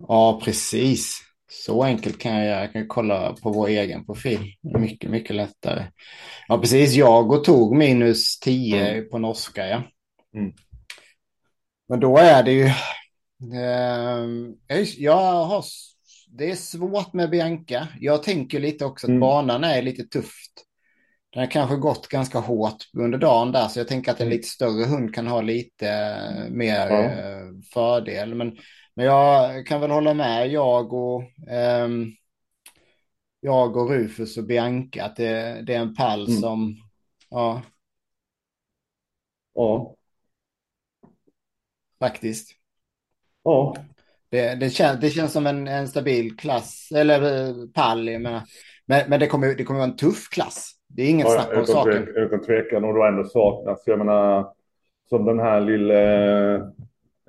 Ja, 0.08 0.42
precis. 0.44 1.22
Så 1.52 1.84
enkelt 1.84 2.20
kan 2.20 2.36
jag 2.36 2.46
göra. 2.46 2.62
Jag 2.62 2.74
kan 2.74 2.88
kolla 2.88 3.36
på 3.44 3.52
vår 3.52 3.68
egen 3.68 4.06
profil. 4.06 4.40
Mycket, 4.80 5.10
mycket 5.10 5.36
lättare. 5.36 5.84
Ja, 6.48 6.58
precis. 6.58 6.94
Jag 6.94 7.32
och 7.32 7.44
tog 7.44 7.76
minus 7.76 8.40
10 8.40 8.88
mm. 8.88 9.10
på 9.10 9.18
norska, 9.18 9.68
ja. 9.68 9.84
Mm. 10.36 10.54
Men 11.90 12.00
då 12.00 12.18
är 12.18 12.44
det 12.44 12.52
ju... 12.52 12.66
Eh, 14.70 14.80
jag 14.98 15.46
har, 15.46 15.66
det 16.38 16.52
är 16.52 16.56
svårt 16.56 17.14
med 17.14 17.30
Bianca. 17.30 17.88
Jag 18.00 18.24
tänker 18.24 18.60
lite 18.60 18.86
också 18.86 19.08
att 19.08 19.10
mm. 19.10 19.20
banan 19.20 19.64
är 19.64 19.82
lite 19.82 20.04
tufft. 20.04 20.52
Den 21.30 21.40
har 21.40 21.52
kanske 21.52 21.76
gått 21.76 22.08
ganska 22.08 22.40
hårt 22.40 22.90
under 22.94 23.18
dagen 23.18 23.52
där, 23.52 23.68
så 23.68 23.80
jag 23.80 23.88
tänker 23.88 24.12
att 24.12 24.20
en 24.20 24.28
mm. 24.28 24.38
lite 24.38 24.48
större 24.48 24.86
hund 24.86 25.16
kan 25.16 25.28
ha 25.28 25.42
lite 25.42 25.90
eh, 25.90 26.50
mer 26.50 26.92
eh, 26.92 27.62
fördel. 27.74 28.36
Men, 28.36 28.58
men 28.94 29.06
jag 29.06 29.66
kan 29.66 29.82
väl 29.82 29.92
hålla 29.92 30.14
med, 30.14 30.52
jag 30.52 30.94
och, 30.94 31.22
eh, 31.50 31.90
jag 33.40 33.78
och 33.78 33.90
Rufus 33.90 34.38
och 34.38 34.46
Bianca, 34.46 35.06
att 35.06 35.16
det, 35.16 35.62
det 35.66 35.74
är 35.74 35.80
en 35.80 35.96
pall 35.96 36.28
mm. 36.28 36.42
som, 36.42 36.76
ja. 37.30 37.62
Ja, 39.54 39.96
Faktiskt. 42.00 42.52
Ja. 43.44 43.76
Det, 44.30 44.56
det, 44.56 44.70
kän, 44.70 44.98
det 45.02 45.10
känns 45.10 45.32
som 45.32 45.48
en, 45.48 45.68
en 45.68 45.88
stabil 45.88 46.38
klass, 46.38 46.90
eller 46.96 47.48
eh, 47.48 47.56
pall, 47.74 48.08
jag 48.08 48.22
menar. 48.22 48.42
Men, 48.86 49.10
men 49.10 49.20
det, 49.20 49.28
kommer, 49.28 49.56
det 49.56 49.64
kommer 49.64 49.80
vara 49.80 49.90
en 49.90 49.96
tuff 49.96 50.30
klass. 50.30 50.72
Det 50.88 51.02
är 51.02 51.10
inget 51.10 51.28
ja, 51.28 51.34
snack 51.34 51.58
om 51.58 51.66
saken. 51.66 52.08
Utan 52.16 52.42
tvekan, 52.42 52.84
och 52.84 52.94
då 52.94 53.04
ändå 53.04 53.24
saknas. 53.24 53.84
Jag 53.86 53.98
menar, 53.98 54.48
som 55.10 55.26
den 55.26 55.40
här 55.40 55.62
lille 55.62 56.56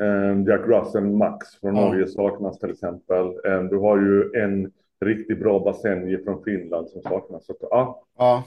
eh, 0.01 0.43
Jack 0.47 0.61
Russell 0.67 1.05
Max 1.05 1.61
från 1.61 1.77
ja. 1.77 1.81
Norge 1.81 2.07
saknas 2.07 2.59
till 2.59 2.71
exempel. 2.71 3.27
Eh, 3.27 3.63
du 3.71 3.79
har 3.79 3.99
ju 3.99 4.43
en 4.43 4.73
riktigt 5.05 5.41
bra 5.41 5.59
bassänger 5.59 6.21
från 6.25 6.45
Finland 6.45 6.89
som 6.89 7.03
saknas. 7.03 7.47
Så, 7.47 7.53
att, 7.53 7.59
ja. 7.61 8.03
Ja. 8.19 8.45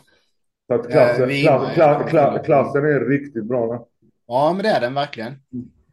Så 0.68 0.74
att 0.74 0.90
klassen, 0.90 1.30
klass, 1.30 1.74
klass, 1.74 2.10
klass, 2.10 2.46
klassen 2.46 2.86
är 2.86 3.00
riktigt 3.00 3.46
bra. 3.46 3.66
nu. 3.74 4.08
ja, 4.28 4.54
men 4.54 4.64
det 4.64 4.70
är 4.70 4.82
den 4.82 4.94
verkligen. 4.94 5.34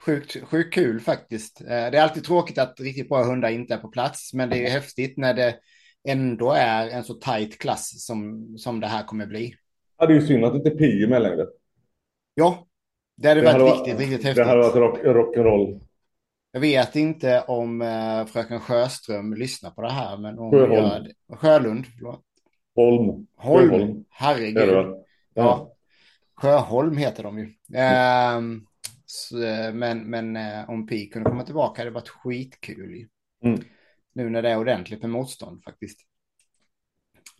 Sjukt, 0.06 0.36
sjukt 0.48 0.74
kul 0.74 1.00
faktiskt. 1.00 1.60
Eh, 1.60 1.66
Det 1.66 1.74
är 1.98 2.02
alltid 2.02 2.24
tråkigt 2.24 2.58
att 2.58 2.80
riktigt 2.80 3.08
bra 3.08 3.24
hundar 3.24 3.48
inte 3.50 3.74
är 3.74 3.78
på 3.78 3.88
plats, 3.88 4.34
men 4.34 4.48
det 4.50 4.56
är 4.56 4.60
ju 4.60 4.68
häftigt 4.68 5.16
när 5.16 5.34
det 5.34 5.56
ändå 6.08 6.52
är 6.52 6.88
en 6.88 7.04
så 7.04 7.14
tajt 7.14 7.58
klass 7.58 8.06
som, 8.06 8.46
som 8.58 8.80
det 8.80 8.86
här 8.86 9.02
kommer 9.04 9.26
bli. 9.26 9.54
Ja, 9.98 10.06
det 10.06 10.12
är 10.12 10.20
ju 10.20 10.26
synd 10.26 10.44
att 10.44 10.54
inte 10.54 10.70
Pi 10.70 11.02
är 11.02 11.06
med 11.08 11.22
längre. 11.22 11.46
Ja, 12.34 12.66
det 13.16 13.28
hade 13.28 13.40
Det 13.40 13.44
varit 13.46 13.60
hade 13.62 13.64
riktigt, 13.74 13.94
varit- 13.94 14.00
riktigt 14.00 14.22
Det 14.22 14.28
häftigt. 14.28 14.46
hade 14.46 14.60
varit 14.62 14.74
rock, 14.76 14.98
rock'n'roll. 15.04 15.80
Jag 16.52 16.60
vet 16.60 16.96
inte 16.96 17.40
om 17.48 17.82
eh, 17.82 18.26
fröken 18.26 18.60
Sjöström 18.60 19.34
lyssnar 19.34 19.70
på 19.70 19.82
det 19.82 19.92
här, 19.92 20.16
men 20.18 20.38
om 20.38 20.50
Sjöholm. 20.50 20.72
gör 20.72 21.00
det. 21.00 21.36
Sjölund, 21.36 21.84
förlåt. 21.98 22.22
Holm. 22.74 23.26
Holm, 23.36 23.70
Sjöholm. 23.70 23.92
Det 23.94 24.04
herregud. 24.10 24.68
väl? 24.68 24.86
Ja, 25.34 25.72
Sjöholm 26.36 26.96
heter 26.96 27.22
de 27.22 27.38
ju. 27.38 27.46
Så, 27.46 27.72
men 29.72 30.10
men 30.10 30.36
eh, 30.36 30.70
om 30.70 30.86
Pi 30.86 31.06
kunde 31.06 31.30
komma 31.30 31.44
tillbaka 31.44 31.80
hade 31.80 31.90
det 31.90 31.94
varit 31.94 32.08
skitkul. 32.08 33.08
Mm. 33.44 33.60
Nu 34.14 34.30
när 34.30 34.42
det 34.42 34.50
är 34.50 34.58
ordentligt 34.58 35.02
med 35.02 35.10
motstånd 35.10 35.64
faktiskt. 35.64 36.00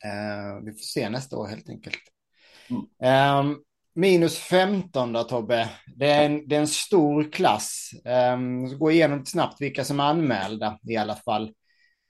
Eh, 0.05 0.65
vi 0.65 0.73
får 0.73 0.79
se 0.79 1.09
nästa 1.11 1.37
år 1.37 1.47
helt 1.47 1.69
enkelt. 1.69 2.03
Ehm, 3.03 3.57
minus 3.95 4.39
15 4.39 5.13
då 5.13 5.23
Tobbe. 5.23 5.69
Det 5.97 6.11
är 6.11 6.27
en, 6.27 6.49
det 6.49 6.57
är 6.57 6.61
en 6.61 6.69
stor 6.69 7.33
klass. 7.33 7.91
Um, 8.35 8.69
så 8.69 8.77
gå 8.77 8.91
igenom 8.91 9.27
snabbt 9.27 9.61
vilka 9.61 9.85
som 9.85 10.01
är 10.01 10.05
anmälda 10.05 10.79
i 10.89 10.97
alla 10.97 11.17
fall. 11.17 11.53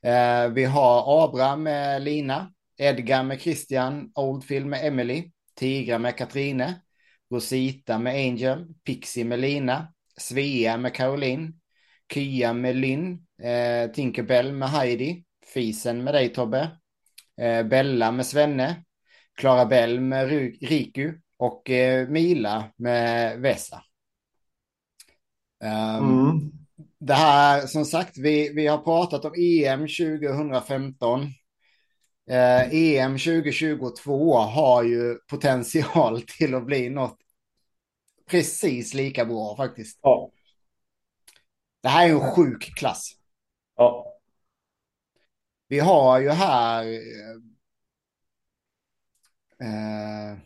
Eh, 0.03 0.49
vi 0.49 0.65
har 0.65 1.25
Abra 1.25 1.57
med 1.57 2.03
Lina, 2.03 2.53
Edgar 2.79 3.23
med 3.23 3.41
Christian, 3.41 4.13
Oldfield 4.15 4.67
med 4.67 4.87
Emily, 4.87 5.31
Tigra 5.55 5.99
med 5.99 6.17
Katrine, 6.17 6.81
Rosita 7.33 7.99
med 7.99 8.15
Angel, 8.15 8.67
Pixie 8.85 9.25
med 9.25 9.39
Lina, 9.41 9.93
Svea 10.21 10.77
med 10.77 10.95
Caroline, 10.95 11.53
Kya 12.13 12.53
med 12.53 12.77
Lynn, 12.77 13.27
eh, 13.43 13.91
Tinkerbell 13.91 14.53
med 14.53 14.69
Heidi, 14.69 15.25
Fisen 15.55 16.05
med 16.05 16.15
dig 16.15 16.29
Tobbe, 16.29 16.71
eh, 17.41 17.63
Bella 17.67 18.13
med 18.13 18.27
Svenne, 18.27 18.85
Clara 19.39 19.67
Bell 19.67 20.01
med 20.01 20.29
Ru- 20.31 20.59
Riku 20.67 21.13
och 21.39 21.71
eh, 21.71 22.09
Mila 22.09 22.65
med 22.77 23.41
Vesa. 23.41 23.83
Ehm, 25.65 26.05
Mm. 26.31 26.53
det 26.99 27.15
här, 27.15 27.67
som 27.67 27.85
sagt, 27.85 28.19
vi, 28.19 28.53
vi 28.55 28.67
har 28.67 28.79
pratat 28.79 29.25
om 29.25 29.33
EM 29.37 29.89
2015. 29.89 31.27
Eh, 32.31 32.75
EM 32.75 33.19
2022 33.19 34.35
har 34.35 34.83
ju 34.83 35.15
potential 35.15 36.23
till 36.39 36.55
att 36.55 36.67
bli 36.67 36.89
något 36.91 37.19
precis 38.27 38.95
lika 38.95 39.25
bra 39.25 39.57
faktiskt. 39.57 39.99
Ja. 40.03 40.31
Det 41.81 41.89
här 41.89 42.09
är 42.09 42.13
en 42.13 42.33
sjuk 42.33 42.75
klass. 42.77 43.13
Ja. 43.77 44.19
Vi 45.69 45.79
har 45.79 46.21
ju 46.21 46.31
här 46.31 46.85
eh, 49.63 50.39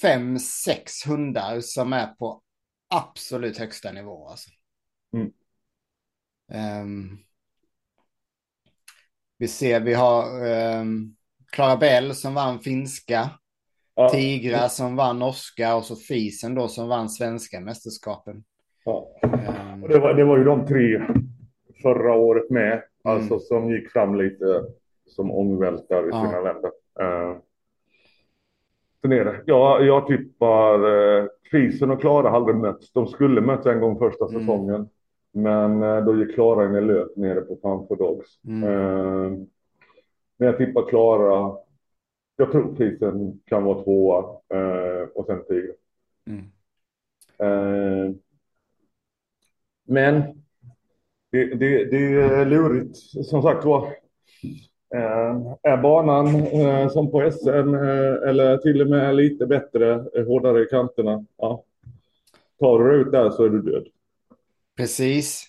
fem, 0.00 0.38
sex 0.38 1.06
hundar 1.06 1.60
som 1.60 1.92
är 1.92 2.06
på 2.06 2.42
absolut 2.88 3.58
högsta 3.58 3.92
nivå. 3.92 4.28
Alltså. 4.28 4.50
Mm. 5.12 5.32
Ehm, 6.52 7.23
vi 9.38 9.48
ser, 9.48 9.80
vi 9.80 9.94
har 9.94 10.24
Clara 11.52 11.76
Bell 11.76 12.14
som 12.14 12.34
vann 12.34 12.58
finska, 12.58 13.30
Ja. 13.96 14.08
Tigra 14.08 14.68
som 14.68 14.96
vann 14.96 15.18
norska 15.18 15.76
och 15.76 15.84
så 15.84 15.96
Fisen 15.96 16.54
då 16.54 16.68
som 16.68 16.88
vann 16.88 17.08
svenska 17.08 17.60
mästerskapen. 17.60 18.44
Ja. 18.84 19.08
Ehm, 19.22 19.82
Och 19.82 19.88
det, 19.88 19.98
var, 19.98 20.14
det 20.14 20.24
var 20.24 20.38
ju 20.38 20.44
de 20.44 20.66
tre 20.66 21.02
förra 21.82 22.14
året 22.14 22.50
med. 22.50 22.72
Mm. 22.72 22.82
Alltså 23.04 23.38
som 23.38 23.70
gick 23.70 23.90
fram 23.92 24.14
lite 24.14 24.64
som 25.06 25.30
ångvältar 25.30 26.06
i 26.06 26.08
Ja. 26.10 26.24
sina 26.26 26.40
länder. 26.40 26.70
Uh, 27.02 27.36
sen 29.02 29.12
är 29.12 29.24
det. 29.24 29.40
Jag, 29.46 29.86
jag 29.86 30.06
tippar 30.06 30.84
uh, 30.86 31.26
Krisen 31.50 31.90
och 31.90 32.00
Klara 32.00 32.30
aldrig 32.30 32.56
mötts. 32.56 32.92
De 32.92 33.06
skulle 33.06 33.40
mötts 33.40 33.66
en 33.66 33.80
gång 33.80 33.98
första 33.98 34.24
Mm. 34.28 34.40
säsongen. 34.40 34.88
Men 35.36 35.82
uh, 35.82 36.04
då 36.04 36.16
gick 36.16 36.34
Klara 36.34 36.66
in 36.66 36.74
i 36.74 36.80
löp 36.80 37.16
nere 37.16 37.40
på 37.40 37.56
Pamper 37.56 37.96
Dogs. 37.96 38.40
Mm. 38.46 38.62
Eh, 38.64 39.30
men 40.36 40.46
jag 40.48 40.58
tippar 40.58 40.88
Klara. 40.88 41.56
Jag 42.36 42.52
tror 42.52 42.76
Krisen 42.76 43.40
kan 43.46 43.64
vara 43.64 43.82
tvåa. 43.84 44.18
eh, 44.54 45.08
och 45.14 45.26
sen 45.26 45.44
Tiger. 45.48 45.74
mm. 46.26 46.44
Eh, 47.38 48.14
men 49.86 50.22
det, 51.30 51.44
det, 51.54 51.84
det 51.84 52.22
är 52.22 52.44
lurigt 52.44 52.96
som 53.26 53.42
sagt 53.42 53.64
var. 53.64 53.86
Eh, 54.94 55.54
är 55.62 55.76
banan 55.82 56.26
eh, 56.36 56.88
som 56.88 57.10
på 57.10 57.30
SM 57.30 57.74
eh, 57.74 58.28
eller 58.28 58.58
till 58.58 58.80
och 58.82 58.88
med 58.88 59.16
lite 59.16 59.46
bättre, 59.46 59.92
eh, 59.92 60.26
hårdare 60.26 60.62
i 60.62 60.66
kanterna. 60.66 61.24
Ja. 61.36 61.64
Tar 62.58 62.78
du 62.78 62.94
ut 63.00 63.12
där 63.12 63.30
så 63.30 63.44
är 63.44 63.48
du 63.48 63.62
död. 63.62 63.86
Precis. 64.76 65.46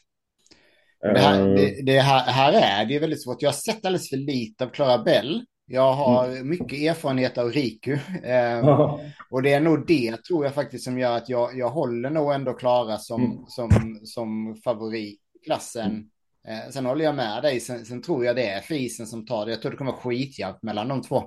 Det 1.02 1.20
här, 1.20 1.40
Eh, 1.50 1.56
det, 1.56 1.82
det 1.86 2.00
här, 2.00 2.32
här 2.32 2.54
är 2.82 2.86
det 2.86 2.94
ju 2.94 3.00
väldigt 3.00 3.24
svårt. 3.24 3.42
Jag 3.42 3.50
har 3.50 3.54
sett 3.54 3.86
alldeles 3.86 4.10
för 4.10 4.18
lite 4.18 4.64
av 4.66 4.70
Clara 4.70 4.98
Bell. 5.04 5.46
Jag 5.68 5.94
har 5.94 6.44
mycket 6.44 6.80
erfarenhet 6.80 7.38
av 7.38 7.52
Riku. 7.52 7.98
Eh, 8.24 8.90
och 9.30 9.42
det 9.42 9.54
är 9.54 9.60
nog 9.60 9.88
det 9.88 10.24
tror 10.28 10.46
jag 10.46 10.54
faktiskt 10.54 10.84
som 10.84 11.00
gör 11.00 11.18
att 11.18 11.30
jag, 11.30 11.58
jag 11.58 11.70
håller 11.70 12.10
nog 12.10 12.34
ändå 12.34 12.54
Klara 12.54 12.98
som, 12.98 13.22
Mm. 13.26 13.38
som, 13.48 14.00
som 14.04 14.56
favorit 14.64 15.20
i 15.42 15.46
klassen. 15.46 16.10
Eh, 16.48 16.72
sen 16.72 16.86
håller 16.86 17.06
jag 17.06 17.16
med 17.16 17.44
dig. 17.44 17.60
Sen, 17.60 17.86
sen 17.86 18.02
tror 18.02 18.26
jag 18.26 18.36
det 18.36 18.50
är 18.50 18.62
Fisen 18.62 19.08
som 19.08 19.26
tar 19.26 19.46
det. 19.46 19.52
Jag 19.52 19.62
tror 19.62 19.72
det 19.72 19.78
kommer 19.78 19.92
vara 19.92 20.02
skitjämnt 20.02 20.64
mellan 20.64 20.88
de 20.88 21.02
två. 21.02 21.24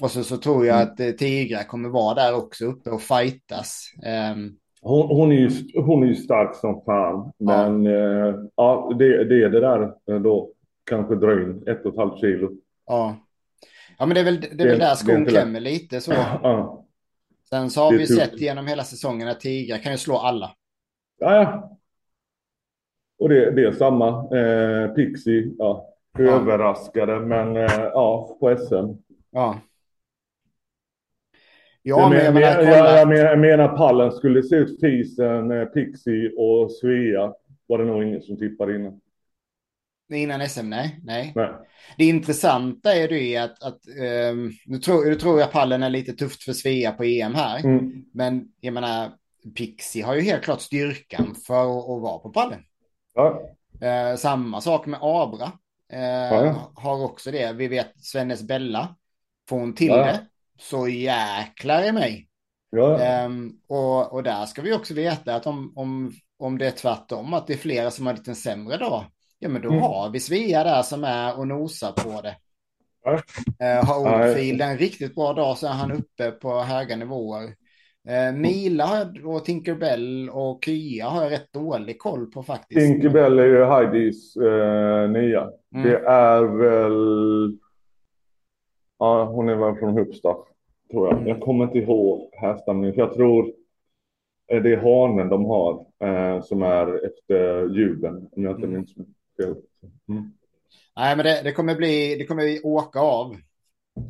Och 0.00 0.10
så, 0.10 0.24
så 0.24 0.36
tror 0.36 0.66
jag 0.66 0.76
Mm. 0.76 0.88
att 0.92 1.00
eh, 1.00 1.10
Tigra 1.10 1.64
kommer 1.64 1.88
vara 1.88 2.14
där 2.14 2.34
också 2.34 2.64
uppe 2.64 2.90
och 2.90 3.02
fightas. 3.02 3.80
Ehm, 4.06 4.50
hon, 4.82 5.06
hon, 5.16 5.32
är 5.32 5.36
ju, 5.36 5.50
hon 5.80 6.02
är 6.02 6.06
ju 6.06 6.14
stark 6.14 6.54
som 6.56 6.82
fan. 6.84 7.32
Men 7.38 7.86
eh, 7.86 8.34
ja, 8.54 8.92
det, 8.98 9.24
det 9.24 9.42
är 9.42 9.48
det 9.48 9.60
där 9.60 9.82
eh, 10.10 10.20
då. 10.20 10.50
Kanske 10.84 11.14
dra 11.14 11.32
in 11.42 11.62
ett 11.68 11.86
och 11.86 11.92
ett 11.92 11.98
halvt 11.98 12.20
kilo. 12.20 12.50
ja. 12.86 13.16
ja, 13.98 14.06
men 14.06 14.14
det 14.14 14.20
är 14.20 14.24
väl, 14.24 14.40
det 14.40 14.46
är 14.52 14.56
Det- 14.56 14.64
väl 14.68 14.78
där 14.78 14.94
skon 14.94 15.24
klämmer 15.26 15.60
lite 15.60 16.00
så. 16.00 16.12
Ja, 16.12 16.82
Sen 17.48 17.70
så 17.70 17.80
har 17.80 17.92
vi 17.92 18.06
tufft. 18.06 18.20
sett 18.20 18.40
genom 18.40 18.66
hela 18.66 18.84
säsongen 18.84 19.28
att 19.28 19.40
Tigra 19.40 19.78
kan 19.78 19.92
ju 19.92 19.98
slå 19.98 20.16
alla. 20.16 20.50
ja. 21.18 21.34
ja. 21.34 21.72
Och 23.18 23.28
det, 23.28 23.50
det 23.50 23.64
är 23.64 23.72
samma. 23.72 24.08
Eh, 24.38 24.90
Pixie, 24.94 25.52
ja. 25.58 25.88
Överraskade, 26.18 27.20
men 27.20 27.56
eh, 27.56 27.62
ja, 27.92 28.36
på 28.40 28.56
SM. 28.56 29.02
Ja. 29.30 29.58
Ja, 31.88 32.08
men 32.08 32.18
jag 32.24 32.34
men, 32.34 32.42
menar, 32.42 32.62
jag, 32.62 32.98
jag, 33.00 33.08
menar, 33.08 33.24
jag 33.24 33.38
menar 33.38 33.76
pallen 33.76 34.12
skulle 34.12 34.42
se 34.42 34.56
ut 34.56 34.80
Fisen, 34.80 35.50
eh, 35.50 35.64
Pixie 35.64 36.30
och 36.36 36.72
Svea. 36.72 37.32
Var 37.66 37.78
det 37.78 37.84
nog 37.84 38.02
ingen 38.02 38.22
som 38.22 38.36
tippade 38.36 38.76
innan. 38.76 39.00
Innan 40.12 40.48
SM, 40.48 40.70
nej. 40.70 41.00
nej. 41.04 41.32
Nej. 41.34 41.50
Det 41.98 42.04
intressanta 42.04 42.94
är 42.94 43.08
det 43.08 43.36
att, 43.36 43.62
att 43.62 43.80
um, 44.32 44.52
nu, 44.66 44.78
tror, 44.78 45.04
nu 45.04 45.14
tror 45.14 45.40
jag 45.40 45.52
pallen 45.52 45.82
är 45.82 45.90
lite 45.90 46.12
tufft 46.12 46.42
för 46.42 46.52
Svea 46.52 46.92
på 46.92 47.04
EM 47.04 47.34
här. 47.34 47.64
Mm. 47.64 48.04
Men 48.12 48.48
jag 48.60 48.74
menar, 48.74 49.10
Pixie 49.56 50.04
har 50.04 50.14
ju 50.14 50.20
helt 50.20 50.42
klart 50.42 50.60
styrkan 50.60 51.34
för 51.46 51.62
att, 51.62 51.90
att 51.90 52.02
vara 52.02 52.18
på 52.18 52.30
pallen. 52.30 52.60
Ja. 53.14 53.42
Eh, 53.80 54.16
samma 54.16 54.60
sak 54.60 54.86
med 54.86 54.98
Abra. 55.02 55.52
Eh, 55.92 56.00
Ja. 56.00 56.72
Har 56.74 57.04
också 57.04 57.30
det. 57.30 57.52
Vi 57.52 57.68
vet 57.68 57.92
Svennes 57.96 58.42
Bella. 58.42 58.96
Får 59.48 59.58
hon 59.58 59.74
till 59.74 59.88
Ja. 59.88 59.96
det. 59.96 60.20
Så 60.58 60.88
jäklar 60.88 61.82
i 61.82 61.92
mig. 61.92 62.28
Ja. 62.70 63.00
Ehm, 63.00 63.52
och, 63.68 64.12
och 64.12 64.22
där 64.22 64.46
ska 64.46 64.62
vi 64.62 64.72
också 64.72 64.94
veta 64.94 65.34
att 65.34 65.46
om, 65.46 65.72
om, 65.76 66.12
om 66.38 66.58
det 66.58 66.66
är 66.66 66.70
tvärtom, 66.70 67.34
att 67.34 67.46
det 67.46 67.52
är 67.52 67.58
flera 67.58 67.90
som 67.90 68.06
har 68.06 68.12
en 68.12 68.18
lite 68.18 68.34
sämre 68.34 68.76
dag, 68.76 69.04
ja 69.38 69.48
men 69.48 69.62
då 69.62 69.68
Mm. 69.68 69.82
har 69.82 70.10
vi 70.10 70.20
Svea 70.20 70.64
där 70.64 70.82
som 70.82 71.04
är 71.04 71.38
och 71.38 71.48
nosar 71.48 71.92
på 71.92 72.20
det. 72.22 72.36
Ja. 73.04 73.12
Uh, 73.12 73.84
har. 73.86 74.26
Oldfield 74.26 74.62
en 74.62 74.78
riktigt 74.78 75.14
bra 75.14 75.32
dag 75.32 75.58
så 75.58 75.66
är 75.66 75.70
han 75.70 75.92
uppe 75.92 76.30
på 76.30 76.60
höga 76.60 76.96
nivåer. 76.96 77.54
Eh, 78.08 78.32
Mila 78.32 79.10
och 79.24 79.44
Tinkerbell 79.44 80.30
och 80.30 80.64
Kya 80.64 81.08
har 81.08 81.22
jag 81.22 81.32
rätt 81.32 81.52
dålig 81.52 81.98
koll 81.98 82.26
på 82.26 82.42
faktiskt. 82.42 82.80
Tinkerbell 82.86 83.38
är 83.38 83.44
ju 83.44 83.64
Heidis 83.64 84.36
eh, 84.36 85.10
nia. 85.10 85.48
Mm. 85.74 85.88
Det 85.90 85.98
är 86.06 86.42
väl... 86.42 87.58
Ja, 88.98 89.24
hon 89.24 89.48
är 89.48 89.56
väl 89.56 89.76
från 89.76 89.98
Hupsta, 89.98 90.36
tror 90.90 91.08
jag. 91.08 91.16
Mm. 91.16 91.28
Jag 91.28 91.40
kommer 91.40 91.64
inte 91.64 91.78
ihåg 91.78 92.30
härstamningen, 92.32 92.94
för 92.94 93.00
jag 93.00 93.14
tror 93.14 93.52
eh, 94.52 94.62
det 94.62 94.72
är 94.72 94.76
hanen 94.76 95.28
de 95.28 95.44
har 95.44 95.86
eh, 95.98 96.42
som 96.42 96.62
är 96.62 97.06
efter 97.06 97.68
ljuden, 97.76 98.28
om 98.32 98.44
jag 98.44 98.52
inte 98.52 98.66
Mm. 98.66 98.76
minns 98.76 98.94
fel. 99.36 99.56
Mm. 100.08 100.32
Nej, 100.96 101.16
men 101.16 101.24
det, 101.24 101.40
det, 101.44 101.52
kommer 101.52 101.74
bli, 101.74 102.16
det 102.16 102.26
kommer 102.26 102.66
åka 102.66 103.00
av. 103.00 103.36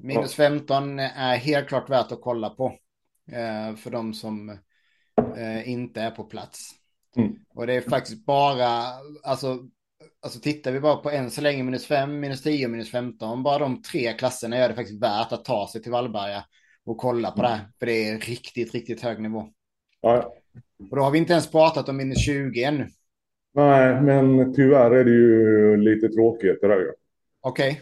Minus 0.03 0.39
ja. 0.39 0.45
15 0.45 0.99
är 0.99 1.37
helt 1.37 1.69
klart 1.69 1.91
värt 1.91 2.13
att 2.13 2.21
kolla 2.21 2.51
på. 2.51 2.67
Eh, 3.33 3.77
för 3.77 3.91
de 3.91 4.15
som 4.15 4.51
eh, 5.37 5.69
inte 5.69 6.01
är 6.01 6.11
på 6.11 6.25
plats. 6.25 6.71
Mm. 7.17 7.37
Och 7.55 7.67
det 7.67 7.75
är 7.75 7.81
faktiskt 7.81 8.27
bara, 8.27 8.69
alltså, 9.25 9.59
alltså 10.23 10.41
tittar 10.41 10.73
vi 10.73 10.81
bara 10.81 10.97
på 10.97 11.11
än 11.11 11.31
så 11.31 11.41
länge 11.41 11.63
minus 11.63 11.87
5, 11.87 12.21
minus 12.21 12.43
10 12.43 12.65
och 12.65 12.71
minus 12.71 12.91
15. 12.91 13.43
Bara 13.43 13.59
de 13.59 13.83
tre 13.83 14.13
klasserna 14.13 14.59
gör 14.59 14.69
det 14.69 14.75
faktiskt 14.75 15.03
värt 15.03 15.33
att 15.33 15.45
ta 15.45 15.69
sig 15.73 15.83
till 15.83 15.93
Vallberga 15.93 16.45
och 16.85 16.99
kolla 16.99 17.31
på 17.31 17.43
det 17.43 17.49
här. 17.49 17.61
För 17.79 17.87
det 17.87 18.09
är 18.09 18.19
riktigt, 18.19 18.75
riktigt 18.75 19.03
hög 19.03 19.21
nivå. 19.21 19.49
Ja. 20.01 20.35
Och 20.91 20.97
då 20.97 21.03
har 21.03 21.11
vi 21.11 21.19
inte 21.19 21.33
ens 21.33 21.51
pratat 21.51 21.89
om 21.89 21.97
minus 21.97 22.25
20 22.27 22.65
ännu. 22.65 22.89
Nej, 23.55 24.03
men 24.03 24.55
tyvärr 24.55 24.91
är 24.91 25.05
det 25.05 25.11
ju 25.11 25.77
lite 25.77 26.09
tråkigheter 26.09 26.69
där 26.69 26.81
ju. 26.81 26.93
Okej. 27.41 27.81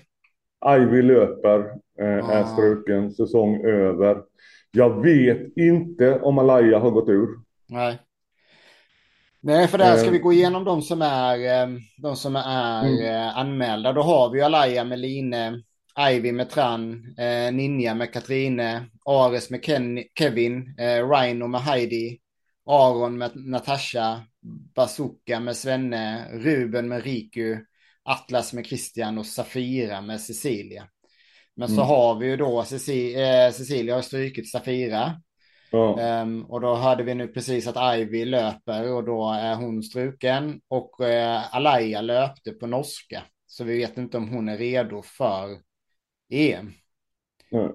Okay. 0.60 0.82
Ivy 0.82 1.02
löper, 1.02 1.58
eh, 1.98 2.28
ah. 2.28 2.32
är 2.32 2.44
struken, 2.44 3.12
säsong 3.12 3.64
över. 3.64 4.22
Jag 4.70 5.02
vet 5.02 5.56
inte 5.56 6.20
om 6.20 6.38
Alaya 6.38 6.78
har 6.78 6.90
gått 6.90 7.08
ur. 7.08 7.28
Nej. 7.68 7.98
Nej, 9.46 9.68
för 9.68 9.78
där 9.78 9.96
ska 9.96 10.10
vi 10.10 10.16
eh. 10.16 10.22
gå 10.22 10.32
igenom 10.32 10.64
de 10.64 10.82
som 10.82 11.02
är, 11.02 11.62
eh, 11.62 11.68
de 11.98 12.16
som 12.16 12.36
är 12.36 12.84
mm. 12.84 13.04
Eh, 13.04 13.38
anmälda. 13.38 13.92
Då 13.92 14.02
har 14.02 14.30
vi 14.30 14.42
Alaya 14.42 14.84
med 14.84 14.98
Line, 14.98 15.62
Ivy 16.10 16.32
med 16.32 16.50
Tran, 16.50 17.14
Ninja 17.52 17.94
med 17.94 18.12
Katrine, 18.12 18.86
Ares 19.04 19.50
med 19.50 19.64
Ken, 19.64 20.04
Kevin, 20.18 20.76
Rhino 21.12 21.46
med 21.46 21.60
Heidi, 21.60 22.18
Aron 22.66 23.18
med 23.18 23.30
Natasha, 23.34 24.20
Bazooka 24.74 25.40
med 25.40 25.56
Svenne, 25.56 26.28
Ruben 26.32 26.88
med 26.88 27.04
Riku, 27.04 27.56
Atlas 28.04 28.52
med 28.52 28.66
Christian 28.66 29.18
och 29.18 29.26
Safira 29.26 30.00
med 30.00 30.20
Cecilia. 30.20 30.84
Men 31.56 31.68
mm. 31.68 31.76
så 31.76 31.82
har 31.82 32.18
vi 32.18 32.26
ju 32.26 32.36
då 32.36 32.64
Cecilia, 32.64 33.52
Cecilia 33.52 33.94
har 33.94 34.02
strykit 34.02 34.50
Safira. 34.50 35.20
Ja. 35.74 36.22
Um, 36.22 36.44
och 36.44 36.60
då 36.60 36.74
hörde 36.74 37.02
vi 37.02 37.14
nu 37.14 37.28
precis 37.28 37.66
att 37.68 37.98
Ivy 37.98 38.24
löper 38.24 38.92
och 38.92 39.04
då 39.04 39.32
är 39.32 39.54
hon 39.54 39.82
struken. 39.82 40.60
Och 40.68 41.00
uh, 41.00 41.56
Alaya 41.56 42.00
löpte 42.00 42.52
på 42.52 42.66
norska. 42.66 43.22
Så 43.46 43.64
vi 43.64 43.78
vet 43.78 43.98
inte 43.98 44.16
om 44.16 44.28
hon 44.28 44.48
är 44.48 44.56
redo 44.58 45.02
för 45.02 45.48
EM. 46.30 46.72
Ja. 47.48 47.72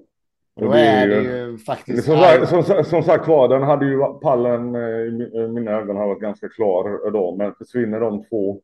Då 0.55 0.71
det 0.71 0.79
är, 0.79 1.07
det 1.07 1.21
ju 1.21 1.57
faktiskt... 1.57 2.05
Som, 2.05 2.63
som, 2.63 2.83
som 2.83 3.03
sagt 3.03 3.27
var, 3.27 3.47
den 3.47 3.63
hade 3.63 3.85
ju 3.85 3.97
pallen 4.21 4.75
eh, 4.75 5.41
i 5.41 5.47
mina 5.47 5.71
ögon 5.71 5.95
har 5.95 6.07
varit 6.07 6.21
ganska 6.21 6.49
klar 6.49 7.11
då. 7.11 7.35
Men 7.35 7.55
försvinner 7.55 7.99
de 7.99 8.23
två. 8.23 8.61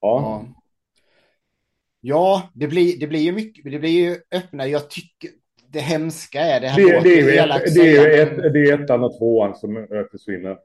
Ja. 0.00 0.20
ja. 0.20 0.62
Ja, 2.00 2.50
det 2.54 2.68
blir, 2.68 3.00
det 3.00 3.06
blir 3.06 3.20
ju 3.20 3.32
mycket, 3.32 3.64
det 3.64 3.78
blir 3.78 3.90
ju 3.90 4.16
öppna. 4.30 4.66
Jag 4.66 4.90
tycker, 4.90 5.30
det 5.72 5.80
hemska 5.80 6.40
är 6.40 6.60
det 6.60 6.68
här 6.68 6.76
det, 6.76 7.00
det, 7.00 7.38
är 7.38 7.56
ett, 7.56 7.74
det, 7.74 7.96
är 7.96 8.22
ett, 8.22 8.52
det 8.52 8.60
är 8.60 8.82
ettan 8.82 9.04
och 9.04 9.18
tvåan 9.18 9.54
som 9.54 9.76
eh, 9.76 9.84
försvinner. 10.10 10.56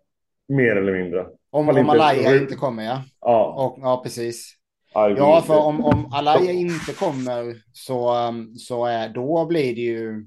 Mer 0.48 0.76
eller 0.76 0.94
mindre. 0.94 1.26
Om, 1.52 1.70
om 1.70 1.90
Alaya 1.90 2.36
inte 2.36 2.56
kommer 2.56 2.84
ja. 2.84 3.04
Ja. 3.22 3.66
Och, 3.66 3.80
ja, 3.82 4.02
precis. 4.04 4.56
Ja, 4.94 5.42
för 5.42 5.58
om, 5.58 5.86
om 5.86 6.14
Alaya 6.14 6.52
inte 6.52 6.94
kommer 6.94 7.56
så, 7.72 8.28
um, 8.28 8.56
så 8.56 8.86
är, 8.86 9.10
då 9.10 9.46
blir 9.46 9.76
det 9.76 9.82
ju... 9.82 10.26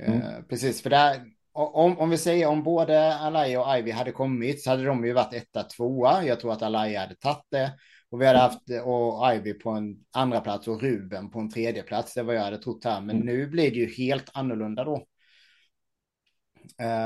Eh, 0.00 0.14
mm. 0.14 0.44
precis, 0.48 0.82
för 0.82 0.90
där... 0.90 1.16
Om, 1.56 1.98
om 1.98 2.10
vi 2.10 2.18
säger 2.18 2.48
om 2.48 2.62
både 2.62 3.14
Alaya 3.14 3.60
och 3.60 3.78
Ivy 3.78 3.90
hade 3.90 4.12
kommit 4.12 4.62
så 4.62 4.70
hade 4.70 4.84
de 4.84 5.04
ju 5.06 5.12
varit 5.12 5.34
etta, 5.34 5.62
tvåa. 5.62 6.24
Jag 6.24 6.40
tror 6.40 6.52
att 6.52 6.62
Alaya 6.62 7.00
hade 7.00 7.14
tagit 7.14 7.46
det. 7.50 7.72
Och 8.14 8.20
vi 8.20 8.26
hade 8.26 8.38
haft 8.38 8.60
och 8.84 9.34
Ivy 9.34 9.54
på 9.54 9.70
en 9.70 9.96
andra 10.12 10.40
plats 10.40 10.68
och 10.68 10.82
Ruben 10.82 11.30
på 11.30 11.40
en 11.40 11.50
tredje 11.50 11.82
plats. 11.82 12.14
Det 12.14 12.22
var 12.22 12.34
jag 12.34 12.42
hade 12.42 12.58
trott 12.58 12.84
här. 12.84 13.00
Men 13.00 13.16
mm. 13.16 13.26
nu 13.26 13.46
blir 13.46 13.70
det 13.70 13.76
ju 13.76 13.94
helt 13.94 14.30
annorlunda 14.34 14.84
då. 14.84 15.06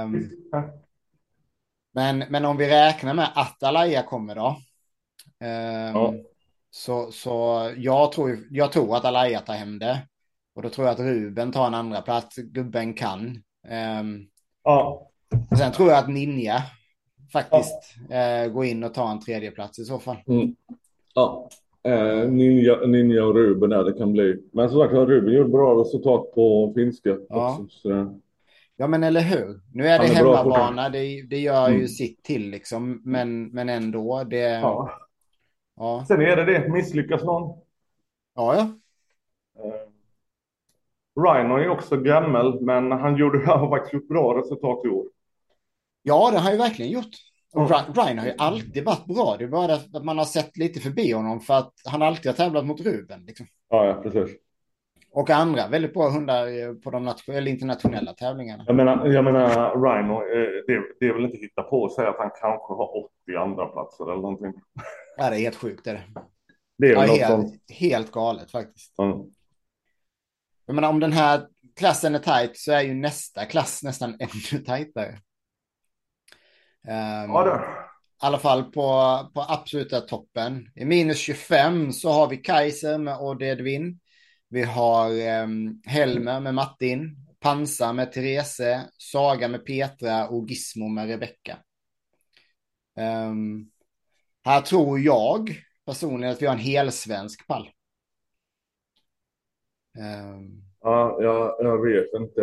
Um, 0.05 0.31
men, 1.95 2.19
men 2.19 2.45
om 2.45 2.57
vi 2.57 2.69
räknar 2.69 3.15
med 3.15 3.31
att 3.35 3.63
Alaya 3.63 4.03
kommer 4.03 4.35
då. 4.35 4.49
Um, 5.41 5.95
ja. 5.95 6.15
Så, 6.71 7.13
så 7.13 7.71
jag, 7.77 8.13
tror, 8.13 8.47
jag 8.51 8.73
tror 8.73 8.97
att 8.97 9.05
Alaya 9.05 9.41
tar 9.41 9.55
hem 9.55 9.79
det. 9.79 10.07
Och 10.55 10.63
då 10.63 10.71
tror 10.71 10.87
jag 10.87 10.95
att 10.95 11.01
Ruben 11.01 11.53
tar 11.53 11.67
en 11.67 11.75
andra 11.75 12.03
plats. 12.03 12.37
Gubben 12.37 12.95
kan. 12.95 13.43
Um, 14.01 14.29
ja. 14.65 15.11
Sen 15.59 15.73
tror 15.73 15.89
jag 15.89 15.99
att 15.99 16.09
Ninja 16.09 16.63
faktiskt 17.33 17.95
ja. 18.09 18.47
uh, 18.47 18.53
går 18.53 18.65
in 18.65 18.85
och 18.85 18.95
tar 18.95 19.11
en 19.11 19.21
tredje 19.21 19.51
plats 19.51 19.79
i 19.79 19.85
så 19.85 19.99
fall. 19.99 20.19
Mm. 20.27 20.57
Ja, 21.15 21.49
eh, 21.83 22.29
Ninja, 22.31 22.77
Ninja 22.87 23.25
och 23.25 23.35
Ruben 23.35 23.71
där 23.71 23.85
det 23.85 23.93
kan 23.93 24.13
bli. 24.13 24.43
Men 24.53 24.71
som 24.71 24.81
sagt 24.81 24.93
Ruben 24.93 25.35
gjorde 25.35 25.49
bra 25.49 25.81
resultat 25.81 26.33
på 26.35 26.73
finska 26.77 27.19
ja. 27.29 27.51
också. 27.51 27.69
Så. 27.69 28.21
Ja 28.77 28.87
men 28.87 29.03
eller 29.03 29.21
hur. 29.21 29.61
Nu 29.73 29.87
är 29.87 29.99
det 29.99 30.05
är 30.05 30.15
hemmabana, 30.15 30.89
det, 30.89 31.23
det 31.23 31.39
gör 31.39 31.69
mm. 31.69 31.81
ju 31.81 31.89
sitt 31.89 32.23
till 32.23 32.51
liksom. 32.51 33.03
Men, 33.05 33.47
men 33.49 33.69
ändå. 33.69 34.25
Det... 34.25 34.37
Ja. 34.39 34.91
ja. 35.77 36.05
Sen 36.09 36.21
är 36.21 36.37
det 36.37 36.45
det, 36.45 36.69
misslyckas 36.69 37.25
någon. 37.25 37.59
Ja 38.35 38.55
ja. 38.55 38.63
Eh, 39.65 39.89
Rhino 41.23 41.55
är 41.55 41.69
också 41.69 41.97
gammal 41.97 42.61
men 42.61 42.93
han 42.93 43.17
gjorde 43.17 43.39
har 43.47 43.71
faktiskt 43.71 43.95
gjort 43.95 44.09
bra 44.09 44.39
resultat 44.39 44.85
i 44.85 44.89
år. 44.89 45.07
Ja 46.03 46.31
det 46.31 46.37
har 46.37 46.45
han 46.45 46.53
ju 46.53 46.59
verkligen 46.59 46.93
gjort. 46.93 47.17
Och 47.59 47.71
Ryan 47.71 48.19
har 48.19 48.27
ju 48.27 48.35
alltid 48.39 48.85
varit 48.85 49.07
bra. 49.07 49.37
Det 49.39 49.45
är 49.45 49.49
bara 49.49 49.75
att 49.75 50.05
man 50.05 50.19
har 50.19 50.25
sett 50.25 50.57
lite 50.57 50.81
förbi 50.81 51.13
honom 51.13 51.41
för 51.41 51.55
att 51.55 51.73
han 51.85 52.03
alltid 52.03 52.27
har 52.27 52.37
tävlat 52.37 52.67
mot 52.67 52.81
Ruben. 52.81 53.25
Liksom. 53.27 53.47
Ja, 53.69 53.87
ja, 53.87 54.03
precis. 54.03 54.37
Och 55.11 55.31
andra 55.31 55.69
väldigt 55.69 55.95
bra 55.95 56.11
hundar 56.11 56.75
på 56.83 56.91
de 56.91 57.15
eller 57.27 57.51
internationella 57.51 58.13
tävlingarna. 58.13 58.65
Jag 58.67 58.77
menar, 58.77 59.07
jag 59.07 59.25
menar 59.25 59.49
Rhino, 59.71 60.15
eh, 60.15 60.49
det, 60.67 60.83
det 61.01 61.07
är 61.07 61.15
väl 61.15 61.25
inte 61.25 61.37
hitta 61.37 61.63
på 61.63 61.85
att 61.85 61.93
säga 61.93 62.09
att 62.09 62.19
han 62.19 62.31
kanske 62.41 62.73
har 62.75 63.05
80 63.27 63.37
andra 63.39 63.67
platser 63.67 64.05
eller 64.05 64.23
någonting. 64.23 64.53
Ja, 65.17 65.31
det 65.31 65.37
är 65.37 65.41
helt 65.41 65.57
sjukt. 65.57 65.87
Är 65.87 65.95
det. 65.95 66.03
det 66.79 66.87
är 66.87 66.93
ja, 66.93 67.01
helt, 67.01 67.27
som... 67.27 67.59
helt 67.75 68.13
galet 68.13 68.51
faktiskt. 68.51 68.99
Mm. 68.99 69.19
Jag 70.67 70.75
menar, 70.75 70.89
om 70.89 71.01
den 71.01 71.13
här 71.13 71.41
klassen 71.77 72.15
är 72.15 72.19
tajt 72.19 72.59
så 72.59 72.73
är 72.73 72.83
ju 72.83 72.95
nästa 72.95 73.45
klass 73.45 73.83
nästan 73.83 74.11
ännu 74.21 74.65
tajtare. 74.65 75.19
Um, 76.89 77.31
ja, 77.31 77.45
det. 77.45 77.61
I 78.23 78.27
alla 78.27 78.39
fall 78.39 78.65
på, 78.65 79.19
på 79.35 79.45
absoluta 79.49 80.01
toppen. 80.01 80.71
I 80.75 80.85
minus 80.85 81.19
25 81.19 81.93
så 81.93 82.11
har 82.11 82.29
vi 82.29 82.37
Kaiser 82.37 82.99
med 82.99 83.17
Odd 83.21 83.43
Edvin. 83.43 84.01
Vi 84.49 84.63
har 84.63 85.11
um, 85.45 85.83
Helmer 85.87 86.41
med 86.41 86.55
Martin. 86.55 87.17
Pansar 87.41 87.93
med 87.93 88.13
Therese. 88.13 88.81
Saga 88.99 89.49
med 89.49 89.67
Petra 89.67 90.29
och 90.29 90.51
Gizmo 90.51 90.89
med 90.89 91.09
Rebecka. 91.09 91.59
Um, 93.31 93.71
här 94.45 94.61
tror 94.61 94.99
jag 94.99 95.55
personligen 95.87 96.33
att 96.33 96.43
vi 96.43 96.47
har 96.47 96.55
en 96.55 96.61
helsvensk 96.61 97.47
pall. 97.47 97.71
Um, 99.99 100.63
ja, 100.81 101.19
jag, 101.21 101.57
jag 101.59 101.83
vet 101.83 102.15
inte. 102.15 102.43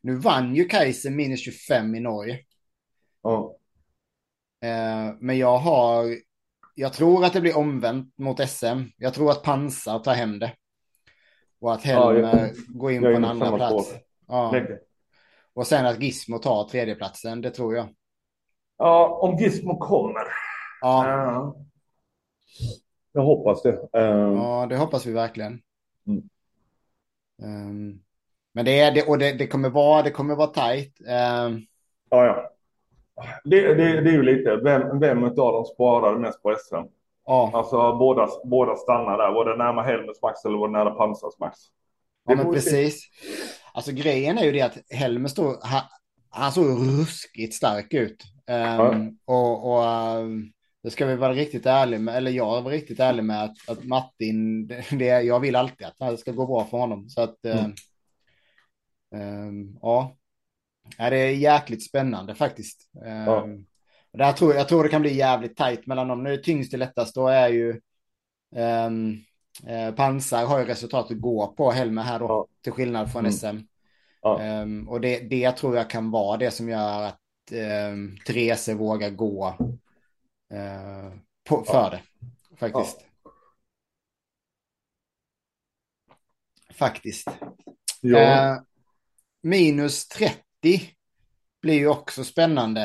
Nu 0.00 0.14
vann 0.14 0.54
ju 0.54 0.64
Kaiser 0.64 1.10
minus 1.10 1.40
25 1.40 1.94
i 1.94 2.00
Norge. 2.00 2.38
Eh, 4.60 5.14
men 5.20 5.38
jag 5.38 5.58
har, 5.58 6.16
jag 6.74 6.92
tror 6.92 7.24
att 7.24 7.32
det 7.32 7.40
blir 7.40 7.56
omvänt 7.56 8.18
mot 8.18 8.48
SM. 8.48 8.82
Jag 8.96 9.14
tror 9.14 9.30
att 9.30 9.42
Pansar 9.42 9.98
tar 9.98 10.14
hem 10.14 10.38
det. 10.38 10.52
Och 11.60 11.72
att 11.72 11.82
Helmer 11.82 12.20
ja, 12.20 12.40
jag, 12.40 12.50
går 12.66 12.92
in 12.92 13.02
på 13.02 13.08
en 13.08 13.24
andra 13.24 13.56
plats. 13.56 13.94
Ja. 14.26 14.54
Och 15.54 15.66
sen 15.66 15.86
att 15.86 16.02
Gizmo 16.02 16.38
tar 16.38 16.68
tredjeplatsen, 16.68 17.40
det 17.40 17.50
tror 17.50 17.76
jag. 17.76 17.88
Ja, 18.76 19.18
om 19.22 19.36
Gizmo 19.36 19.78
kommer. 19.78 20.22
Ja. 20.80 21.04
Uh, 21.06 21.62
jag 23.12 23.22
hoppas 23.22 23.62
det. 23.62 23.72
Uh, 23.72 24.34
ja, 24.36 24.66
det 24.68 24.76
hoppas 24.76 25.06
vi 25.06 25.12
verkligen. 25.12 25.62
Mm. 26.06 26.28
Um, 27.42 28.02
men 28.54 28.64
det, 28.64 28.80
är, 28.80 28.94
det, 28.94 29.02
och 29.08 29.18
det, 29.18 29.32
det, 29.32 29.46
kommer 29.46 29.70
vara, 29.70 30.02
det 30.02 30.10
kommer 30.10 30.36
vara 30.36 30.46
tajt. 30.46 31.00
Uh... 31.00 31.58
Ja, 32.10 32.26
ja. 32.26 32.50
Det, 33.44 33.74
det, 33.74 34.00
det 34.00 34.10
är 34.10 34.14
ju 34.14 34.22
lite, 34.22 34.56
vem, 34.56 35.00
vem 35.00 35.24
av 35.24 35.34
dem 35.34 35.64
sparade 35.64 36.18
mest 36.18 36.42
på 36.42 36.56
SM? 36.58 36.76
Ja. 37.26 37.50
Alltså 37.54 37.96
båda, 37.96 38.28
båda 38.44 38.76
stannar 38.76 39.18
där. 39.18 39.32
Var 39.32 39.44
det 39.44 39.56
närmare 39.56 39.86
Helmets 39.86 40.22
max 40.22 40.44
eller 40.44 40.58
var 40.58 40.68
det 40.68 40.72
nära 40.72 40.90
Pansars 40.90 41.38
max? 41.38 41.58
Ja, 42.28 42.36
men 42.36 42.52
precis. 42.52 43.08
Alltså 43.72 43.92
grejen 43.92 44.38
är 44.38 44.44
ju 44.44 44.52
det 44.52 44.60
att 44.60 44.78
Helmer 44.90 45.28
står, 45.28 45.56
han, 45.62 45.82
han 46.30 46.52
såg 46.52 46.66
ruskigt 46.66 47.54
stark 47.54 47.94
ut. 47.94 48.24
Um, 48.50 48.56
ja. 48.56 48.94
Och, 49.24 49.72
och 49.72 50.18
um, 50.18 50.52
det 50.82 50.90
ska 50.90 51.06
vi 51.06 51.16
vara 51.16 51.32
riktigt 51.32 51.66
ärliga 51.66 52.00
med, 52.00 52.16
eller 52.16 52.30
jag 52.30 52.62
var 52.62 52.70
riktigt 52.70 53.00
ärlig 53.00 53.24
med 53.24 53.44
att, 53.44 53.68
att 53.68 53.84
Martin, 53.84 54.66
det, 54.90 55.22
jag 55.22 55.40
vill 55.40 55.56
alltid 55.56 55.86
att 55.86 56.10
det 56.10 56.16
ska 56.16 56.32
gå 56.32 56.46
bra 56.46 56.64
för 56.64 56.78
honom. 56.78 57.08
Så 57.08 57.20
att, 57.20 57.44
mm. 57.44 57.72
Um, 59.14 59.78
ja. 59.82 60.16
det 60.96 61.16
är 61.16 61.30
jäkligt 61.30 61.84
spännande 61.88 62.34
faktiskt. 62.34 62.90
Ja. 62.92 63.48
Där 64.12 64.32
tror, 64.32 64.54
jag 64.54 64.68
tror 64.68 64.82
det 64.82 64.88
kan 64.88 65.02
bli 65.02 65.14
jävligt 65.14 65.56
tajt 65.56 65.86
mellan 65.86 66.08
dem. 66.08 66.22
Nu 66.22 66.32
är 66.32 66.36
tyngst 66.36 66.70
till 66.70 66.80
lättast, 66.80 67.14
då 67.14 67.28
är 67.28 67.48
ju 67.48 67.80
um, 68.56 69.24
eh, 69.66 69.94
Pansar 69.94 70.46
har 70.46 70.58
ju 70.58 70.64
resultatet 70.64 71.16
att 71.16 71.22
gå 71.22 71.46
på 71.46 71.70
Helmer 71.70 72.02
här 72.02 72.18
då, 72.18 72.26
ja. 72.26 72.46
till 72.62 72.72
skillnad 72.72 73.12
från 73.12 73.20
mm. 73.20 73.32
SM. 73.32 73.66
Ja. 74.22 74.62
Um, 74.62 74.88
och 74.88 75.00
det, 75.00 75.20
det 75.20 75.52
tror 75.52 75.76
jag 75.76 75.90
kan 75.90 76.10
vara 76.10 76.36
det 76.36 76.50
som 76.50 76.68
gör 76.68 77.02
att 77.02 77.20
um, 77.90 78.16
Therese 78.26 78.68
vågar 78.68 79.10
gå 79.10 79.56
uh, 80.54 81.12
på, 81.48 81.64
för 81.64 81.74
ja. 81.74 81.90
det, 81.90 82.02
faktiskt. 82.56 83.04
Faktiskt. 86.74 87.28
Ja. 88.00 88.52
Uh, 88.52 88.62
minus 89.42 90.08
30 90.08 90.42
blir 91.62 91.74
ju 91.74 91.88
också 91.88 92.24
spännande. 92.24 92.82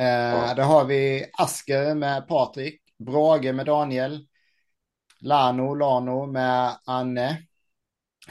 Uh, 0.00 0.06
ja. 0.06 0.54
Där 0.54 0.64
har 0.64 0.84
vi 0.84 1.26
Asker 1.32 1.94
med 1.94 2.28
Patrik, 2.28 2.80
Brage 2.98 3.54
med 3.54 3.66
Daniel, 3.66 4.26
Lano, 5.20 5.74
Lano 5.74 6.26
med 6.26 6.78
Anne, 6.84 7.42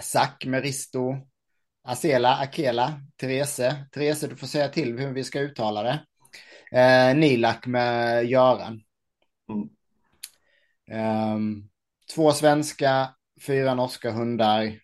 Zack 0.02 0.46
med 0.46 0.64
Risto, 0.64 1.16
Asela, 1.84 2.36
Akela, 2.36 3.02
Therese. 3.18 3.76
Therese, 3.92 4.22
du 4.22 4.36
får 4.36 4.48
säga 4.48 4.70
till 4.70 5.00
hur 5.00 5.14
vi 5.14 5.24
ska 5.24 5.40
uttala 5.40 5.84
det. 5.84 6.06
Eh, 6.80 7.16
Nilak 7.16 7.66
med 7.66 8.26
Göran. 8.26 8.82
Mm. 9.50 9.70
Um, 11.36 11.70
två 12.16 12.32
svenska, 12.32 13.16
fyra 13.46 13.76
norska 13.76 14.12
hundar. 14.12 14.80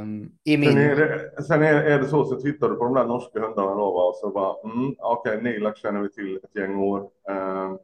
Um, 0.00 0.32
i 0.44 0.56
min... 0.56 0.72
Sen, 0.72 0.78
är 0.78 0.96
det, 0.96 1.42
sen 1.42 1.62
är, 1.62 1.74
är 1.74 1.98
det 1.98 2.08
så, 2.08 2.24
så 2.24 2.40
tittar 2.40 2.68
du 2.68 2.74
på 2.74 2.84
de 2.84 2.94
där 2.94 3.04
norska 3.04 3.40
hundarna 3.40 3.74
då, 3.74 3.92
va? 3.92 4.02
och 4.02 4.16
så 4.16 4.30
bara, 4.30 4.72
mm, 4.72 4.94
okej, 4.98 5.38
okay, 5.38 5.52
Nilak 5.52 5.78
känner 5.78 6.00
vi 6.00 6.12
till 6.12 6.36
ett 6.36 6.56
gäng 6.56 6.78
år. 6.78 7.00
Um, 7.30 7.78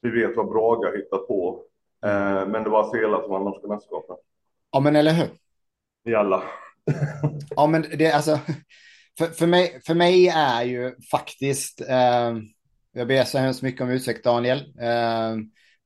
vi 0.00 0.10
vet 0.10 0.36
vad 0.36 0.48
Braga 0.48 0.96
hittat 0.96 1.28
på. 1.28 1.62
Uh, 2.06 2.48
men 2.48 2.64
det 2.64 2.70
var 2.70 2.90
Sela 2.90 3.20
som 3.20 3.30
var 3.30 3.40
norska 3.40 3.68
mästerskapen. 3.68 4.16
Ja, 4.72 4.80
men 4.80 4.96
eller 4.96 5.12
hur? 5.12 5.28
Jalla. 6.12 6.42
ja, 7.56 7.66
men 7.66 7.84
det 7.98 8.12
alltså. 8.12 8.38
För, 9.18 9.26
för, 9.26 9.46
mig, 9.46 9.80
för 9.86 9.94
mig 9.94 10.28
är 10.28 10.62
ju 10.62 10.94
faktiskt. 11.10 11.80
Eh, 11.80 12.36
jag 12.92 13.08
ber 13.08 13.24
så 13.24 13.38
hemskt 13.38 13.62
mycket 13.62 13.80
om 13.80 13.90
ursäkt 13.90 14.24
Daniel. 14.24 14.74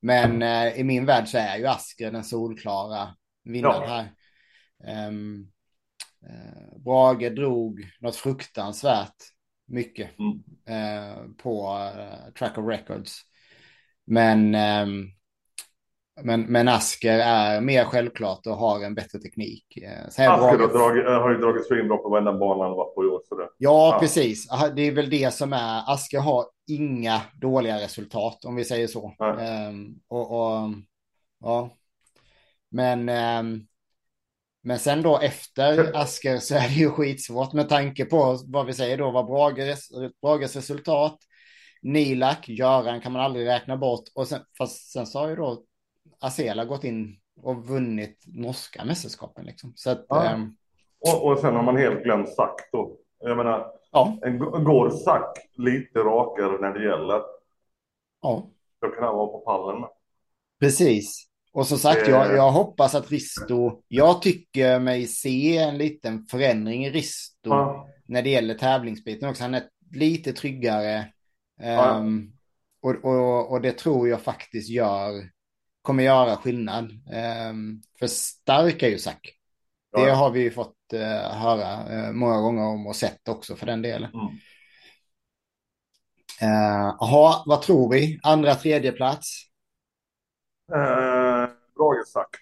Men 0.02 0.42
eh, 0.42 0.80
i 0.80 0.84
min 0.84 1.06
värld 1.06 1.28
så 1.28 1.38
är 1.38 1.56
ju 1.56 1.66
Asker 1.66 2.10
den 2.10 2.24
solklara 2.24 3.08
vinnaren 3.44 3.82
ja. 3.82 3.88
här. 3.88 4.08
Um, 5.08 5.50
uh, 6.26 6.78
Brage 6.84 7.30
drog 7.30 7.90
något 8.00 8.16
fruktansvärt 8.16 9.16
mycket 9.66 10.10
mm. 10.18 10.32
uh, 10.78 11.32
på 11.36 11.68
uh, 11.68 12.32
Track 12.32 12.58
of 12.58 12.66
Records. 12.66 13.20
Men 14.04 14.54
um, 14.54 15.10
men, 16.22 16.42
men 16.42 16.68
Asker 16.68 17.18
är 17.18 17.60
mer 17.60 17.84
självklart 17.84 18.46
och 18.46 18.56
har 18.56 18.84
en 18.84 18.94
bättre 18.94 19.18
teknik. 19.18 19.76
Eh, 19.76 20.06
Asker 20.06 20.28
har, 20.28 20.58
dragit, 20.58 21.06
eh, 21.06 21.12
har 21.12 21.30
ju 21.30 21.38
dragit 21.38 21.66
svinbra 21.66 21.96
på 21.96 22.08
varenda 22.08 22.32
bana 22.32 22.64
han 22.64 22.72
varit 22.72 22.94
på 22.94 23.04
i 23.04 23.06
år. 23.06 23.20
Ja, 23.30 23.48
ja, 23.58 23.96
precis. 24.00 24.48
Det 24.76 24.82
är 24.82 24.92
väl 24.92 25.10
det 25.10 25.34
som 25.34 25.52
är. 25.52 25.92
Asker 25.92 26.18
har 26.18 26.44
inga 26.68 27.20
dåliga 27.34 27.80
resultat 27.80 28.44
om 28.44 28.56
vi 28.56 28.64
säger 28.64 28.86
så. 28.86 29.14
Um, 29.68 30.00
och, 30.08 30.30
och, 30.30 30.70
ja. 31.40 31.70
Men, 32.70 33.08
men 34.62 34.78
sen 34.78 35.02
då 35.02 35.18
efter 35.18 35.96
Asker 35.96 36.38
så 36.38 36.54
är 36.54 36.68
det 36.68 36.74
ju 36.74 36.90
skitsvårt 36.90 37.52
med 37.52 37.68
tanke 37.68 38.04
på 38.04 38.38
vad 38.46 38.66
vi 38.66 38.72
säger 38.72 38.98
då 38.98 39.10
var 39.10 39.24
Brages, 39.24 39.88
Brages 40.22 40.56
resultat. 40.56 41.18
Nilak, 41.82 42.48
Göran 42.48 43.00
kan 43.00 43.12
man 43.12 43.22
aldrig 43.22 43.46
räkna 43.46 43.76
bort. 43.76 44.04
Och 44.14 44.28
sen, 44.28 44.40
fast 44.58 44.92
sen 44.92 45.06
sa 45.06 45.28
ju 45.28 45.36
då 45.36 45.62
Asela 46.20 46.64
gått 46.64 46.84
in 46.84 47.20
och 47.42 47.66
vunnit 47.66 48.24
norska 48.26 48.84
mästerskapen. 48.84 49.44
Liksom. 49.44 49.72
Så 49.76 49.90
att, 49.90 50.06
ja. 50.08 50.30
ähm... 50.30 50.56
och, 51.00 51.26
och 51.26 51.38
sen 51.38 51.56
har 51.56 51.62
man 51.62 51.76
helt 51.76 52.02
glömt 52.02 52.28
Sack 52.28 52.68
då. 52.72 52.96
Jag 53.18 53.36
menar, 53.36 53.72
ja. 53.92 54.18
en, 54.22 54.38
går 54.38 54.90
Sack 54.90 55.38
lite 55.52 55.98
rakare 55.98 56.60
när 56.60 56.78
det 56.78 56.84
gäller. 56.84 57.22
Ja. 58.22 58.50
Då 58.80 58.88
kan 58.88 59.04
han 59.04 59.16
vara 59.16 59.26
på 59.26 59.38
pallen. 59.38 59.88
Precis. 60.60 61.29
Och 61.52 61.66
som 61.66 61.78
sagt, 61.78 62.08
jag, 62.08 62.30
eh. 62.30 62.36
jag 62.36 62.50
hoppas 62.50 62.94
att 62.94 63.10
Risto, 63.10 63.82
jag 63.88 64.22
tycker 64.22 64.78
mig 64.78 65.06
se 65.06 65.58
en 65.58 65.78
liten 65.78 66.26
förändring 66.26 66.86
i 66.86 66.90
Risto 66.90 67.50
ja. 67.50 67.88
när 68.06 68.22
det 68.22 68.30
gäller 68.30 68.54
tävlingsbiten 68.54 69.28
också. 69.28 69.42
Han 69.42 69.54
är 69.54 69.62
lite 69.90 70.32
tryggare. 70.32 71.12
Ja. 71.60 71.96
Um, 71.96 72.32
och, 72.82 73.04
och, 73.04 73.50
och 73.50 73.60
det 73.60 73.72
tror 73.72 74.08
jag 74.08 74.20
faktiskt 74.20 74.70
gör 74.70 75.30
kommer 75.82 76.02
göra 76.02 76.36
skillnad. 76.36 76.84
Um, 77.50 77.82
för 77.98 78.06
stark 78.06 78.82
är 78.82 78.88
ju 78.88 78.98
Zack. 78.98 79.36
Det 79.92 80.00
ja. 80.00 80.14
har 80.14 80.30
vi 80.30 80.40
ju 80.40 80.50
fått 80.50 80.76
uh, 80.94 81.00
höra 81.32 82.06
uh, 82.06 82.12
många 82.12 82.40
gånger 82.40 82.62
om 82.62 82.86
och 82.86 82.96
sett 82.96 83.28
också 83.28 83.56
för 83.56 83.66
den 83.66 83.82
delen. 83.82 84.10
Mm. 84.14 84.26
Jaha, 87.00 87.36
uh, 87.36 87.42
vad 87.46 87.62
tror 87.62 87.92
vi? 87.92 88.20
Andra, 88.22 88.54
tredje 88.54 88.92
plats? 88.92 89.46
Uh, 90.74 91.09
Bragesack. 91.80 92.36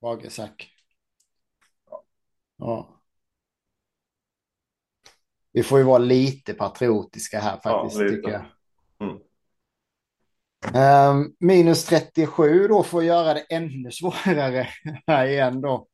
Bragesack. 0.00 0.70
Ja. 1.90 2.04
ja. 2.56 3.00
Vi 5.52 5.62
får 5.62 5.78
ju 5.78 5.84
vara 5.84 5.98
lite 5.98 6.54
patriotiska 6.54 7.40
här 7.40 7.60
faktiskt, 7.60 8.00
ja, 8.00 8.08
tycker 8.08 8.30
jag. 8.30 8.44
Mm. 9.00 9.18
Um, 10.74 11.36
minus 11.38 11.84
37 11.84 12.68
då 12.68 12.82
får 12.82 13.04
göra 13.04 13.34
det 13.34 13.40
ännu 13.40 13.90
svårare 13.90 14.68
här 15.06 15.26
igen 15.26 15.60
då. 15.60 15.88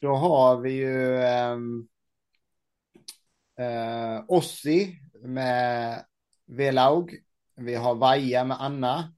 Då 0.00 0.14
har 0.14 0.60
vi 0.60 0.72
ju 0.72 1.16
um, 1.52 1.88
uh, 3.60 4.24
Ossi 4.28 4.98
med 5.22 6.04
Velaug. 6.46 7.22
Vi 7.56 7.74
har 7.74 7.94
Vaja 7.94 8.44
med 8.44 8.62
Anna. 8.62 9.14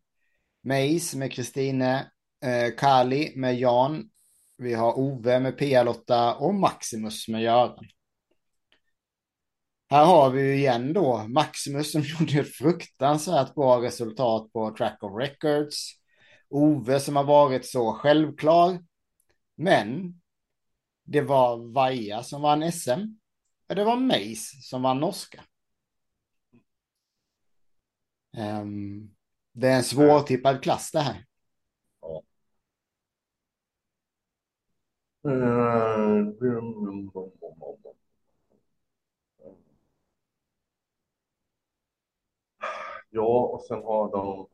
Meis 0.62 1.14
med 1.14 1.32
Kristine 1.32 2.10
eh, 2.44 2.74
Kali 2.78 3.32
med 3.36 3.58
Jan. 3.58 4.10
Vi 4.58 4.74
har 4.74 4.98
Ove 4.98 5.40
med 5.40 5.58
Pia-Lotta 5.58 6.34
och 6.34 6.54
Maximus 6.54 7.28
med 7.28 7.42
Göran. 7.42 7.86
Här 9.90 10.04
har 10.04 10.30
vi 10.30 10.42
ju 10.42 10.54
igen 10.54 10.92
då 10.92 11.26
Maximus 11.28 11.92
som 11.92 12.02
gjorde 12.20 12.40
ett 12.40 12.54
fruktansvärt 12.54 13.54
bra 13.54 13.82
resultat 13.82 14.52
på 14.52 14.74
Track 14.76 15.02
of 15.02 15.12
Records. 15.20 15.92
Ove 16.48 17.00
som 17.00 17.16
har 17.16 17.24
varit 17.24 17.66
så 17.66 17.92
självklar. 17.92 18.78
Men 19.56 20.20
det 21.04 21.20
var 21.20 21.72
Vaja 21.72 22.22
som 22.22 22.42
vann 22.42 22.72
SM. 22.72 23.00
Och 23.68 23.74
det 23.74 23.84
var 23.84 23.96
Mace 23.96 24.62
som 24.62 24.82
vann 24.82 25.00
norska. 25.00 25.44
Um, 28.36 29.16
det 29.52 29.68
är 29.68 29.76
en 29.76 29.84
svårtippad 29.84 30.62
klass 30.62 30.90
det 30.92 31.00
här. 31.00 31.24
Ja. 32.00 32.22
Mm. 32.22 32.26
Ja, 43.10 43.50
och 43.52 43.62
sen 43.62 43.82
har 43.82 44.10
de... 44.10 44.48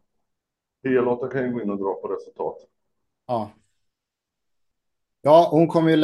Pia-Lotta 0.83 1.29
kan 1.29 1.45
ju 1.45 1.53
gå 1.53 1.63
in 1.63 1.71
och 1.71 1.79
dra 1.79 1.95
på 1.95 2.09
resultat. 2.09 2.57
Ja. 3.27 3.51
Ja, 5.21 5.49
hon 5.51 5.69
kommer 5.69 5.91
ju 5.91 5.97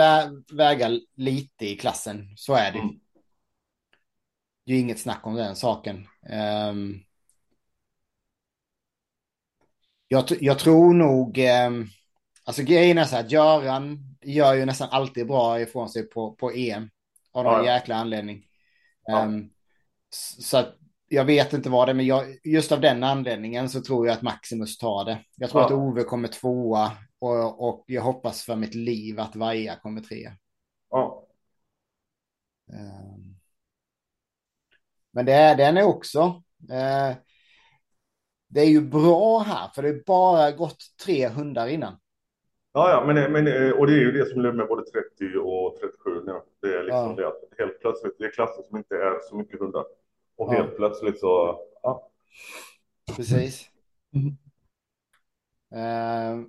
väga 0.57 0.89
lite 1.15 1.67
i 1.67 1.77
klassen. 1.77 2.33
Så 2.37 2.55
är 2.55 2.73
det. 2.73 2.79
Mm. 2.79 3.01
Det 4.65 4.73
är 4.73 4.77
ju 4.77 4.83
inget 4.83 5.01
snack 5.01 5.27
om 5.27 5.35
den 5.35 5.57
saken. 5.57 6.07
Um, 6.71 7.05
jag, 10.09 10.25
jag, 10.41 10.59
tror 10.59 10.95
nog... 10.95 11.39
Um, 11.39 11.89
alltså 12.49 12.63
grejen 12.63 12.99
är 12.99 13.05
så 13.05 13.17
att 13.17 13.31
Göran 13.31 14.17
gör 14.23 14.55
ju 14.55 14.65
nästan 14.65 14.89
alltid 14.91 15.27
bra 15.27 15.61
ifrån 15.61 15.89
sig 15.89 16.03
på, 16.03 16.33
på 16.33 16.51
EM. 16.51 16.91
Av 17.33 17.45
någon 17.45 17.65
ja. 17.65 17.75
jäkla 17.75 17.97
anledning. 17.97 18.47
Ja. 19.05 19.25
Um, 19.25 19.51
så 20.11 20.59
att 20.59 20.75
jag 21.09 21.25
vet 21.25 21.53
inte 21.53 21.71
vad 21.71 21.89
det 21.89 21.93
är, 21.93 21.95
men 21.95 22.07
jag, 22.07 22.25
just 22.45 22.73
av 22.73 22.81
den 22.81 23.05
anledningen 23.05 23.69
så 23.69 23.81
tror 23.81 24.07
jag 24.07 24.17
att 24.17 24.23
Maximus 24.23 24.79
tar 24.79 25.05
det. 25.05 25.25
Jag 25.37 25.51
tror 25.51 25.63
ja. 25.63 25.67
att 25.67 25.73
Ove 25.73 26.03
kommer 26.03 26.29
tvåa 26.29 26.93
och, 27.19 27.69
och 27.69 27.85
jag 27.87 28.03
hoppas 28.03 28.43
för 28.43 28.57
mitt 28.57 28.75
liv 28.75 29.21
att 29.21 29.37
Vaja 29.37 29.77
kommer 29.77 30.01
trea. 30.01 30.33
Ja. 30.91 31.27
Um, 32.73 33.39
men 35.13 35.27
det 35.27 35.33
är, 35.33 35.57
den 35.57 35.77
är 35.77 35.83
också. 35.83 36.43
Uh, 36.71 37.17
det 38.49 38.61
är 38.61 38.69
ju 38.69 38.81
bra 38.81 39.39
här, 39.39 39.69
för 39.75 39.83
det 39.83 39.89
är 39.89 40.03
bara 40.07 40.53
gått 40.53 40.85
tre 41.05 41.29
hundar 41.29 41.69
innan. 41.69 41.99
Ja, 42.79 42.91
ja, 42.91 43.13
men, 43.13 43.33
men, 43.33 43.73
och 43.73 43.87
det 43.87 43.93
är 43.93 43.99
ju 43.99 44.13
det 44.13 44.27
som 44.27 44.45
är 44.45 44.53
med 44.53 44.69
både 44.69 44.83
30 44.83 45.39
och 45.39 45.77
37 45.81 46.23
nu. 46.27 46.41
Det 46.61 46.79
är 46.79 46.83
liksom 46.83 47.09
ja. 47.09 47.15
det 47.17 47.29
att 47.29 47.59
helt 47.59 47.81
plötsligt, 47.81 48.19
det 48.19 48.25
är 48.25 48.31
klasser 48.31 48.63
som 48.69 48.77
inte 48.77 48.95
är 48.95 49.21
så 49.29 49.37
mycket 49.37 49.61
hundar. 49.61 49.85
Och 50.37 50.55
helt 50.55 50.77
plötsligt 50.77 51.21
så, 51.21 51.61
ja. 51.83 52.11
Precis. 53.17 53.71
Mm. 54.15 54.27
Uh... 55.75 56.47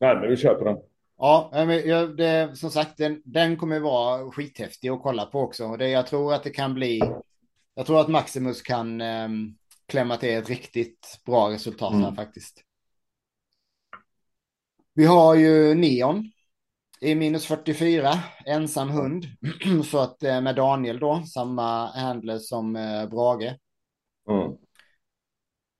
Nej, 0.00 0.16
men 0.16 0.30
vi 0.30 0.36
kör 0.36 0.54
på 0.54 0.64
den. 0.64 0.78
Ja, 1.18 1.50
men 1.52 2.16
det, 2.16 2.56
som 2.56 2.70
sagt, 2.70 2.96
den, 2.96 3.22
den 3.24 3.56
kommer 3.56 3.80
vara 3.80 4.30
skithäftig 4.30 4.88
att 4.88 5.02
kolla 5.02 5.26
på 5.26 5.40
också. 5.40 5.76
Det, 5.76 5.88
jag 5.88 6.06
tror 6.06 6.34
att 6.34 6.42
det 6.42 6.50
kan 6.50 6.74
bli... 6.74 7.00
Jag 7.74 7.86
tror 7.86 8.00
att 8.00 8.08
Maximus 8.08 8.62
kan 8.62 9.00
um, 9.00 9.56
klämma 9.88 10.16
till 10.16 10.30
ett 10.30 10.48
riktigt 10.48 11.20
bra 11.26 11.50
resultat 11.50 11.92
mm. 11.92 12.04
här 12.04 12.14
faktiskt. 12.14 12.64
Vi 14.94 15.06
har 15.06 15.34
ju 15.34 15.74
Neon 15.74 16.30
i 17.00 17.14
minus 17.14 17.46
44, 17.46 18.12
ensam 18.46 18.90
hund. 18.90 19.26
Så 19.84 19.98
att 19.98 20.22
eh, 20.22 20.40
med 20.40 20.56
Daniel 20.56 20.98
då, 20.98 21.22
samma 21.34 21.86
handler 21.86 22.38
som 22.38 22.76
eh, 22.76 23.08
Brage. 23.08 23.56
Mm. 24.30 24.56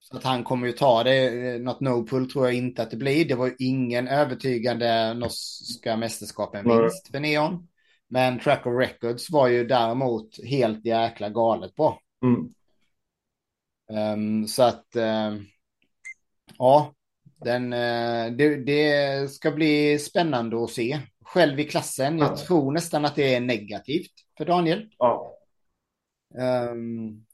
Så 0.00 0.16
att 0.16 0.24
han 0.24 0.44
kommer 0.44 0.66
ju 0.66 0.72
ta 0.72 1.02
det. 1.04 1.58
Något 1.62 1.80
no-pull 1.80 2.30
tror 2.30 2.44
jag 2.44 2.54
inte 2.54 2.82
att 2.82 2.90
det 2.90 2.96
blir. 2.96 3.28
Det 3.28 3.34
var 3.34 3.54
ingen 3.58 4.08
övertygande 4.08 5.14
norska 5.14 5.96
mästerskapen 5.96 6.68
vinst 6.68 7.10
för 7.10 7.20
Neon. 7.20 7.68
Men 8.08 8.38
Track 8.38 8.66
of 8.66 8.78
Records 8.78 9.30
var 9.30 9.48
ju 9.48 9.64
däremot 9.64 10.44
helt 10.44 10.84
jäkla 10.84 11.28
galet 11.28 11.74
på. 11.74 11.98
Mm. 12.24 12.54
Um, 14.12 14.48
så 14.48 14.62
att, 14.62 14.86
uh, 14.96 15.42
ja, 16.58 16.94
den, 17.44 17.72
uh, 17.72 18.36
det, 18.36 18.56
det, 18.56 19.30
ska 19.30 19.50
bli 19.50 19.98
spännande 19.98 20.64
att 20.64 20.70
se. 20.70 21.00
Själv 21.24 21.60
i 21.60 21.64
klassen, 21.64 22.18
jag 22.18 22.36
tror 22.36 22.72
nästan 22.72 23.04
att 23.04 23.16
det 23.16 23.34
är 23.34 23.40
negativt 23.40 24.12
för 24.38 24.44
Daniel. 24.44 24.88
Ja. 24.98 25.36
Um, 26.70 27.26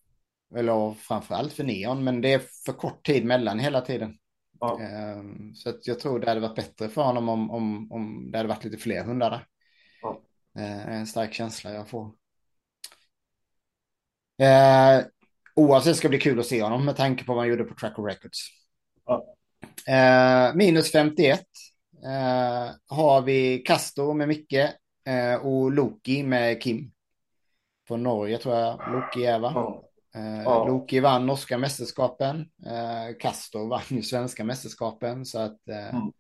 eller 0.55 0.95
framförallt 0.95 1.53
för 1.53 1.65
Neon, 1.65 2.05
men 2.05 2.21
det 2.21 2.33
är 2.33 2.43
för 2.65 2.73
kort 2.73 3.07
tid 3.07 3.25
mellan 3.25 3.59
hela 3.59 3.81
tiden. 3.81 4.19
Ja. 4.61 4.81
Um, 5.17 5.55
så 5.55 5.73
jag 5.83 6.01
tror 6.01 6.19
det 6.19 6.29
hade 6.29 6.41
varit 6.41 6.57
bättre 6.57 6.89
för 6.89 7.03
honom 7.03 7.29
om, 7.29 7.51
om, 7.51 7.93
om 7.93 8.31
det 8.31 8.39
hade 8.39 8.49
varit 8.49 8.65
lite 8.65 8.77
fler 8.77 9.05
hundar 9.05 9.31
där. 9.31 9.47
Ja. 10.03 10.21
Uh, 10.59 10.89
en 10.89 11.07
stark 11.07 11.35
känsla 11.35 11.73
jag 11.73 11.89
får. 11.89 12.05
Uh, 14.43 15.07
oavsett 15.55 15.97
ska 15.97 16.09
det 16.09 16.11
bli 16.11 16.19
kul 16.19 16.41
att 16.41 16.47
se 16.47 16.63
honom 16.63 16.85
med 16.85 16.97
tanke 16.97 17.25
på 17.25 17.33
vad 17.33 17.43
han 17.43 17.49
gjorde 17.49 17.65
på 17.65 17.75
Track 17.75 17.99
of 17.99 18.07
Records. 18.07 18.49
Ja. 19.07 19.36
Uh, 19.89 20.57
minus 20.57 20.93
51 20.93 21.41
uh, 22.05 22.71
har 22.89 23.23
vi 23.23 23.59
Castor 23.59 24.15
med 24.15 24.29
Micke 24.29 24.69
uh, 25.09 25.47
och 25.47 25.73
Loki 25.73 26.23
med 26.23 26.63
Kim. 26.63 26.93
Från 27.89 28.03
Norge 28.03 28.39
tror 28.39 28.55
jag 28.55 28.81
Loki 28.93 29.27
är 29.27 29.39
va? 29.39 29.53
Ja. 29.55 29.83
Ja. 30.45 30.67
Loki 30.69 31.01
vann 31.01 31.27
norska 31.27 31.59
mästerskapen. 31.59 32.45
Castor 33.21 33.69
vann 33.69 33.81
ju 33.89 34.03
svenska 34.03 34.45
mästerskapen. 34.45 35.25
Så 35.25 35.39
att, 35.39 35.69
mm. 35.69 36.13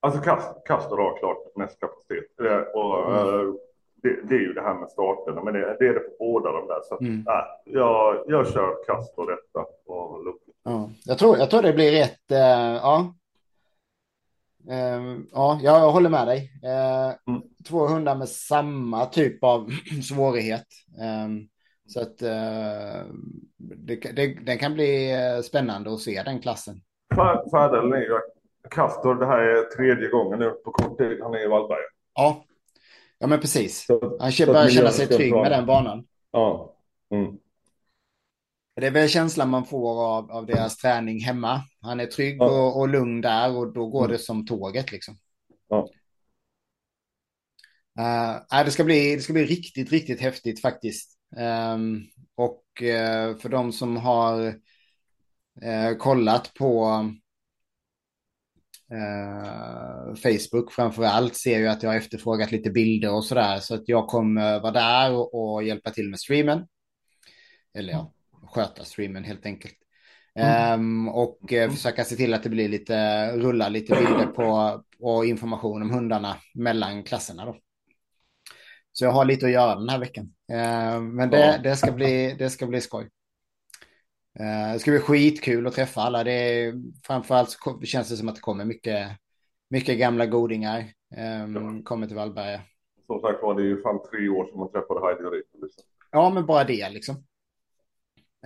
Alltså 0.00 0.20
Castor 0.66 0.98
har 0.98 1.18
klart 1.18 1.56
mest 1.56 1.80
kapacitet. 1.80 2.26
Och, 2.74 3.12
mm 3.12 3.56
det, 4.02 4.20
det, 4.28 4.34
är 4.34 4.40
ju 4.40 4.52
det 4.52 4.62
här 4.62 4.74
med 4.74 4.90
starterna, 4.90 5.42
men 5.44 5.54
det, 5.54 5.76
det 5.78 5.86
är 5.86 5.94
det 5.94 6.00
på 6.00 6.16
båda 6.18 6.52
de 6.52 6.66
där. 6.66 6.80
Så 6.82 6.98
mm. 7.00 7.22
nej, 7.26 7.44
jag, 7.64 8.24
jag 8.26 8.52
kör 8.52 8.76
och 9.16 9.26
detta 9.26 9.66
på 9.86 10.22
luckan. 10.24 10.49
Ja, 10.62 10.90
jag, 11.04 11.18
tror, 11.18 11.38
jag 11.38 11.50
tror 11.50 11.62
det 11.62 11.72
blir 11.72 11.92
rätt, 11.92 12.30
eh, 12.30 12.38
ja. 12.74 13.14
Eh, 14.70 15.16
ja, 15.32 15.60
jag 15.62 15.90
håller 15.90 16.10
med 16.10 16.26
dig. 16.26 16.52
Eh, 16.62 17.14
mm. 17.28 17.42
Två 17.68 17.86
hundar 17.86 18.16
med 18.16 18.28
samma 18.28 19.06
typ 19.06 19.44
av 19.44 19.70
svårighet. 20.08 20.66
Ehm, 21.00 21.48
så 21.86 22.00
att 22.00 22.18
det, 23.58 23.96
det, 23.96 24.34
den 24.34 24.58
kan 24.58 24.74
bli 24.74 25.14
spännande 25.44 25.94
att 25.94 26.00
se 26.00 26.22
den 26.22 26.40
klassen. 26.40 26.80
Fördelen 27.50 27.92
är 27.92 28.00
ju 28.00 28.16
att 28.16 28.70
Castor, 28.70 29.14
det 29.14 29.26
här 29.26 29.38
är 29.38 29.76
tredje 29.76 30.08
gången 30.08 30.38
nu 30.38 30.50
på 30.50 30.70
kort 30.70 30.98
tid 30.98 31.20
han 31.22 31.34
är 31.34 31.44
i 31.44 31.48
Vallberga. 31.48 31.80
Ja, 32.14 32.44
Ja, 33.22 33.26
men 33.26 33.40
precis. 33.40 33.86
Så, 33.86 34.18
han 34.20 34.32
börjar 34.46 34.68
känna 34.68 34.90
sig 34.90 35.06
trygg 35.06 35.32
med 35.32 35.50
den 35.50 35.66
banan. 35.66 36.04
Ja. 36.30 36.74
Mm. 37.10 37.36
Det 38.80 38.86
är 38.86 38.90
väl 38.90 39.08
känslan 39.08 39.50
man 39.50 39.66
får 39.66 40.04
av, 40.04 40.30
av 40.30 40.46
deras 40.46 40.76
träning 40.76 41.20
hemma. 41.20 41.62
Han 41.80 42.00
är 42.00 42.06
trygg 42.06 42.36
ja. 42.40 42.44
och, 42.44 42.80
och 42.80 42.88
lugn 42.88 43.20
där 43.20 43.56
och 43.56 43.72
då 43.72 43.86
går 43.86 44.04
mm. 44.04 44.12
det 44.12 44.18
som 44.18 44.46
tåget 44.46 44.92
liksom. 44.92 45.16
Ja. 45.68 45.88
Uh, 47.98 48.64
det, 48.64 48.70
ska 48.70 48.84
bli, 48.84 49.16
det 49.16 49.22
ska 49.22 49.32
bli 49.32 49.44
riktigt, 49.44 49.90
riktigt 49.90 50.20
häftigt 50.20 50.60
faktiskt. 50.60 51.18
Um, 51.74 52.06
och 52.34 52.64
uh, 52.82 53.38
för 53.38 53.48
de 53.48 53.72
som 53.72 53.96
har 53.96 54.46
uh, 55.64 55.96
kollat 55.98 56.54
på 56.54 57.04
eh, 58.92 60.14
Facebook 60.14 60.72
framför 60.72 61.04
allt 61.04 61.36
ser 61.36 61.58
ju 61.58 61.68
att 61.68 61.82
jag 61.82 61.90
har 61.90 61.96
efterfrågat 61.96 62.52
lite 62.52 62.70
bilder 62.70 63.12
och 63.12 63.24
sådär. 63.24 63.58
Så 63.58 63.74
att 63.74 63.88
jag 63.88 64.06
kommer 64.06 64.60
vara 64.60 64.72
där 64.72 65.12
och, 65.12 65.54
och 65.54 65.62
hjälpa 65.62 65.90
till 65.90 66.10
med 66.10 66.20
streamen. 66.20 66.66
Eller 67.74 67.92
ja, 67.92 68.12
sköta 68.50 68.84
streamen 68.84 69.24
helt 69.24 69.46
enkelt. 69.46 69.74
Mm. 70.34 70.80
Um, 70.80 71.08
och 71.08 71.52
uh, 71.52 71.70
försöka 71.70 72.04
se 72.04 72.16
till 72.16 72.34
att 72.34 72.42
det 72.42 72.48
blir 72.48 72.68
lite, 72.68 73.30
rulla 73.36 73.68
lite 73.68 73.94
bilder 73.94 74.26
på 74.26 74.80
och 75.00 75.26
information 75.26 75.82
om 75.82 75.90
hundarna 75.90 76.36
mellan 76.54 77.02
klasserna 77.02 77.44
då. 77.44 77.56
Så 78.92 79.04
jag 79.04 79.10
har 79.10 79.24
lite 79.24 79.46
att 79.46 79.52
göra 79.52 79.74
den 79.74 79.88
här 79.88 79.98
veckan. 79.98 80.24
Uh, 80.52 81.00
men 81.00 81.30
det, 81.30 81.60
det, 81.62 81.76
ska 81.76 81.92
bli, 81.92 82.36
det 82.38 82.50
ska 82.50 82.66
bli 82.66 82.80
skoj. 82.80 83.04
Uh, 84.40 84.72
det 84.72 84.78
ska 84.78 84.90
bli 84.90 85.00
skitkul 85.00 85.66
att 85.66 85.74
träffa 85.74 86.00
alla. 86.00 86.24
Det 86.24 86.32
är, 86.32 86.74
framförallt 87.06 87.50
så 87.50 87.80
känns 87.84 88.08
det 88.08 88.16
som 88.16 88.28
att 88.28 88.34
det 88.34 88.40
kommer 88.40 88.64
mycket, 88.64 89.08
mycket 89.70 89.98
gamla 89.98 90.26
godingar. 90.26 90.78
Um, 91.44 91.54
ja. 91.54 91.82
Kommer 91.84 92.06
till 92.06 92.16
Vallberga. 92.16 92.60
Som 93.06 93.20
sagt 93.20 93.42
var, 93.42 93.54
det 93.54 93.62
är 93.62 93.66
ju 93.66 93.82
fan 93.82 94.00
tre 94.10 94.28
år 94.28 94.46
sedan 94.46 94.58
man 94.58 94.72
träffade 94.72 95.06
Heidi 95.06 95.24
och 95.24 95.32
Rita. 95.32 95.58
Liksom. 95.62 95.84
Ja, 96.10 96.30
men 96.30 96.46
bara 96.46 96.64
det 96.64 96.88
liksom. 96.90 97.24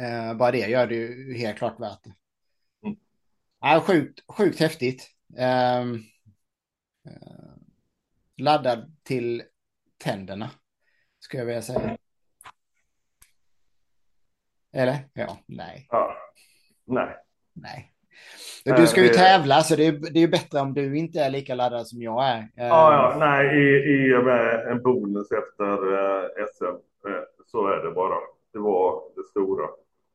Uh, 0.01 0.37
bara 0.37 0.51
det 0.51 0.59
gör 0.59 0.87
det 0.87 0.95
ju 0.95 1.35
helt 1.35 1.59
klart 1.59 1.81
värt 1.81 2.05
det. 2.05 2.15
Mm. 2.87 2.99
Ja, 3.61 3.81
sjukt, 3.87 4.21
sjukt 4.29 4.61
häftigt. 4.61 5.11
Um, 5.39 5.95
uh, 7.07 7.55
laddad 8.37 8.97
till 9.03 9.43
tänderna, 9.99 10.51
skulle 11.19 11.41
jag 11.41 11.47
vilja 11.47 11.63
säga. 11.63 11.97
Eller? 14.73 14.97
Ja, 15.13 15.39
nej. 15.47 15.87
Ja. 15.91 16.17
Nej. 16.85 17.17
Nej. 17.53 17.91
Du 18.65 18.87
ska 18.87 19.03
ju 19.03 19.09
tävla, 19.09 19.61
så 19.61 19.77
det 19.77 19.87
är, 19.87 19.93
det 20.13 20.23
är 20.23 20.29
bättre 20.29 20.61
om 20.61 20.75
du 20.75 20.99
inte 20.99 21.21
är 21.21 21.31
lika 21.31 21.55
laddad 21.55 21.87
som 21.87 22.03
jag 22.03 22.29
är. 22.29 22.49
Ja, 22.55 22.67
ja 22.67 23.13
eh, 23.13 23.19
nej, 23.19 23.47
i, 23.47 23.95
i 23.95 24.15
och 24.15 24.25
med 24.25 24.67
en 24.71 24.83
bonus 24.83 25.29
efter 25.33 25.93
eh, 25.93 26.47
SM 26.55 26.65
uh, 27.09 27.23
så 27.47 27.67
är 27.67 27.85
det 27.85 27.91
bara. 27.91 28.15
Det 28.53 28.59
var 28.59 29.03
det 29.17 29.23
stora. 29.23 29.69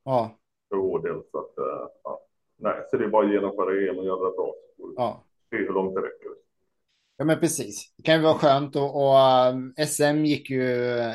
Ja. 0.09 0.37
För 0.69 0.77
vår 0.77 1.01
del. 1.01 1.21
Så 1.31 1.37
att, 1.39 1.57
uh, 1.57 1.87
ja. 2.03 2.21
Nej, 2.57 2.85
så 2.91 2.97
det 2.97 3.05
är 3.05 3.09
bara 3.09 3.25
att 3.25 3.31
genomföra 3.31 3.89
EM 3.89 3.97
och 3.97 4.05
göra 4.05 4.29
det 4.29 4.35
bra. 4.35 4.53
Ja. 4.95 5.23
Se 5.49 5.57
hur 5.57 5.73
långt 5.73 5.95
det 5.95 6.01
räcker. 6.01 6.29
Ja 7.17 7.25
men 7.25 7.39
precis. 7.39 7.93
Det 7.97 8.03
kan 8.03 8.15
ju 8.15 8.21
vara 8.21 8.33
skönt 8.33 8.75
och, 8.75 8.95
och 8.95 9.49
um, 9.49 9.73
SM 9.87 10.25
gick 10.25 10.49
ju 10.49 10.63
uh, 10.63 11.13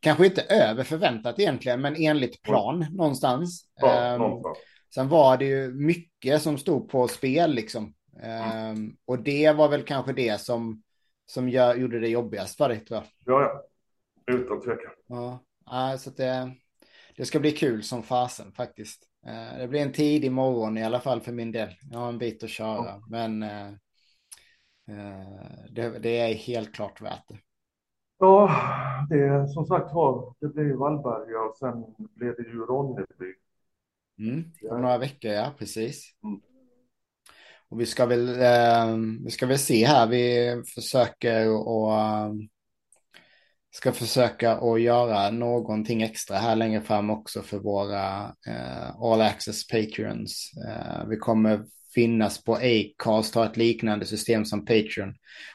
kanske 0.00 0.26
inte 0.26 0.42
över 0.42 0.84
förväntat 0.84 1.38
egentligen, 1.38 1.80
men 1.80 1.96
enligt 1.96 2.42
plan 2.42 2.82
mm. 2.82 2.94
någonstans. 2.94 3.64
Ja, 3.80 4.14
um, 4.14 4.20
någonstans. 4.20 4.58
Sen 4.94 5.08
var 5.08 5.36
det 5.36 5.44
ju 5.44 5.72
mycket 5.72 6.42
som 6.42 6.58
stod 6.58 6.88
på 6.88 7.08
spel 7.08 7.54
liksom. 7.54 7.94
Mm. 8.22 8.96
Och 9.04 9.18
det 9.18 9.56
var 9.56 9.68
väl 9.68 9.82
kanske 9.82 10.12
det 10.12 10.40
som, 10.40 10.82
som 11.26 11.48
gör, 11.48 11.74
gjorde 11.74 12.00
det 12.00 12.08
jobbigast 12.08 12.56
för 12.56 12.68
dig 12.68 12.84
tror 12.84 13.00
jag. 13.00 13.34
Ja, 13.34 13.42
ja. 14.26 14.34
Utan 14.34 14.60
tvekan. 14.60 14.92
Ja, 15.66 15.98
så 15.98 16.10
det, 16.10 16.54
det 17.16 17.24
ska 17.24 17.40
bli 17.40 17.52
kul 17.52 17.82
som 17.82 18.02
fasen 18.02 18.52
faktiskt. 18.52 19.08
Uh, 19.26 19.58
det 19.58 19.68
blir 19.68 19.80
en 19.80 19.92
tidig 19.92 20.32
morgon 20.32 20.78
i 20.78 20.84
alla 20.84 21.00
fall 21.00 21.20
för 21.20 21.32
min 21.32 21.52
del. 21.52 21.68
Jag 21.90 21.98
har 21.98 22.08
en 22.08 22.18
bit 22.18 22.42
att 22.42 22.50
köra, 22.50 22.86
ja. 22.86 23.02
men 23.08 23.42
uh, 23.42 23.74
Eh, 24.88 25.64
det, 25.70 25.98
det, 25.98 26.18
är 26.18 26.34
helt 26.34 26.74
klart 26.74 27.00
värt 27.00 27.28
det. 27.28 27.38
Ja, 28.18 28.50
det 29.08 29.20
är 29.20 29.46
som 29.46 29.66
sagt 29.66 29.94
var, 29.94 30.34
det 30.40 30.48
blir 30.48 30.74
Vallberga 30.74 31.40
och 31.40 31.56
sen 31.56 31.84
blir 31.98 32.34
det 32.36 32.42
ju 32.42 32.60
Ronneby. 32.60 33.34
Mm, 34.18 34.44
om 34.70 34.82
några 34.82 34.98
veckor, 34.98 35.30
ja, 35.30 35.54
precis. 35.58 36.14
Mm. 36.24 36.40
Och 37.68 37.80
vi 37.80 37.86
ska 37.86 38.06
väl, 38.06 38.28
eh, 38.28 38.96
vi 39.24 39.30
ska 39.30 39.46
väl 39.46 39.58
se 39.58 39.86
här, 39.86 40.06
vi 40.06 40.62
försöker 40.74 41.48
och 41.68 41.92
eh, 41.92 42.32
ska 43.76 43.92
försöka 43.92 44.52
att 44.52 44.80
göra 44.80 45.30
någonting 45.30 46.02
extra 46.02 46.36
här 46.36 46.56
längre 46.56 46.80
fram 46.80 47.10
också 47.10 47.42
för 47.42 47.58
våra 47.58 48.34
eh, 48.46 49.02
All 49.02 49.20
Access 49.20 49.66
Patreons. 49.66 50.50
Eh, 50.68 51.08
vi 51.08 51.16
kommer 51.16 51.64
finnas 51.94 52.44
på 52.44 52.54
Acast, 52.54 53.34
har 53.34 53.46
ett 53.46 53.56
liknande 53.56 54.06
system 54.06 54.44
som 54.44 54.64
Patreon. 54.64 55.14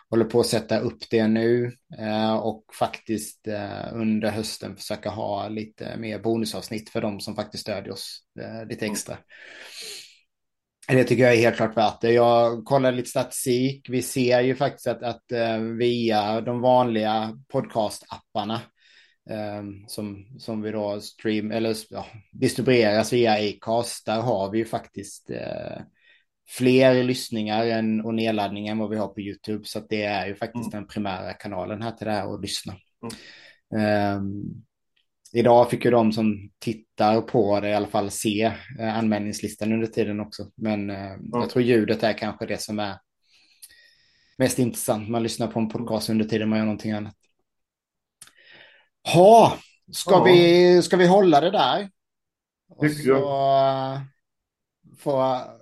Håller 0.10 0.26
på 0.26 0.40
att 0.40 0.48
sätta 0.48 0.80
upp 0.80 1.10
det 1.10 1.28
nu 1.28 1.72
eh, 2.00 2.36
och 2.36 2.64
faktiskt 2.80 3.48
eh, 3.48 3.94
under 3.94 4.32
hösten 4.32 4.76
försöka 4.76 5.10
ha 5.10 5.48
lite 5.48 5.98
mer 5.98 6.20
bonusavsnitt 6.20 6.90
för 6.90 7.02
de 7.02 7.20
som 7.20 7.36
faktiskt 7.36 7.62
stödjer 7.62 7.94
oss 7.94 8.24
eh, 8.40 8.68
lite 8.68 8.86
extra. 8.86 9.18
Det 10.90 11.04
tycker 11.04 11.24
jag 11.24 11.34
är 11.34 11.38
helt 11.38 11.56
klart 11.56 11.78
värt 11.78 12.02
det. 12.02 12.12
Jag 12.12 12.66
kollar 12.66 12.92
lite 12.92 13.10
statistik. 13.10 13.90
Vi 13.90 14.02
ser 14.02 14.42
ju 14.42 14.56
faktiskt 14.56 14.88
att, 14.88 15.04
att 15.04 15.24
via 15.78 16.42
de 16.42 16.62
vanliga 16.62 17.40
podcast-apparna 17.54 18.60
som, 19.88 20.26
som 20.40 20.62
vi 20.62 20.72
då 20.72 21.00
stream 21.02 21.52
eller 21.52 21.76
ja, 21.90 22.06
distribueras 22.32 23.14
via 23.14 23.34
Acast. 23.34 24.06
Där 24.06 24.22
har 24.22 24.52
vi 24.52 24.58
ju 24.58 24.66
faktiskt 24.66 25.30
eh, 25.30 25.82
fler 26.50 27.04
lyssningar 27.04 27.66
än, 27.66 28.02
och 28.02 28.14
nedladdningar 28.14 28.72
än 28.72 28.78
vad 28.78 28.90
vi 28.90 28.98
har 28.98 29.08
på 29.08 29.22
YouTube. 29.22 29.66
Så 29.66 29.80
det 29.90 30.04
är 30.04 30.28
ju 30.28 30.36
faktiskt 30.36 30.74
mm. 30.74 30.80
den 30.84 30.88
primära 30.88 31.34
kanalen 31.34 31.82
här 31.82 31.92
till 31.92 32.08
det 32.08 32.14
här 32.14 32.34
att 32.34 32.42
lyssna. 32.42 32.76
Mm. 33.74 34.18
Um, 34.18 34.64
idag 35.34 35.70
fick 35.70 35.86
ju 35.86 35.92
de 35.92 36.12
som 36.12 36.50
tittar 36.60 37.22
på 37.22 37.60
det 37.60 37.70
i 37.70 37.74
alla 37.74 37.88
fall 37.88 38.12
se 38.12 38.52
uh, 38.80 38.98
anmälningslistan 38.98 39.74
under 39.74 39.88
tiden 39.88 40.20
också. 40.20 40.52
Men 40.56 40.90
uh, 40.90 41.12
mm. 41.12 41.30
jag 41.32 41.50
tror 41.50 41.64
ljudet 41.64 42.04
är 42.04 42.14
kanske 42.14 42.46
det 42.46 42.62
som 42.62 42.80
är 42.80 42.96
mest 44.38 44.60
intressant. 44.60 45.10
Man 45.10 45.24
lyssnar 45.24 45.48
på 45.48 45.60
en 45.60 45.70
podcast 45.70 46.10
under 46.10 46.26
tiden 46.26 46.50
man 46.50 46.58
gör 46.58 46.66
någonting 46.66 46.92
annat. 46.92 47.16
Ha, 49.14 49.58
ska, 49.92 50.12
ja. 50.12 50.24
vi, 50.24 50.82
ska 50.82 50.98
vi 50.98 51.08
hålla 51.08 51.42
det 51.42 51.52
där? 51.52 51.90
Och 52.70 52.92
så 52.92 53.14
uh, 53.14 54.02
får 55.00 55.60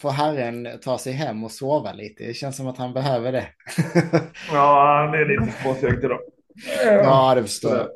får 0.00 0.10
Herren 0.10 0.68
ta 0.82 0.98
sig 0.98 1.12
hem 1.12 1.44
och 1.44 1.50
sova 1.50 1.92
lite. 1.92 2.24
Det 2.24 2.34
känns 2.34 2.56
som 2.56 2.66
att 2.66 2.78
han 2.78 2.92
behöver 2.92 3.32
det. 3.32 3.48
ja, 4.52 5.10
det 5.12 5.18
är 5.18 5.40
lite 5.40 5.62
småsegt 5.62 6.04
idag. 6.04 6.20
Ja, 6.84 7.34
det 7.34 7.42
förstår 7.42 7.76
jag. 7.76 7.88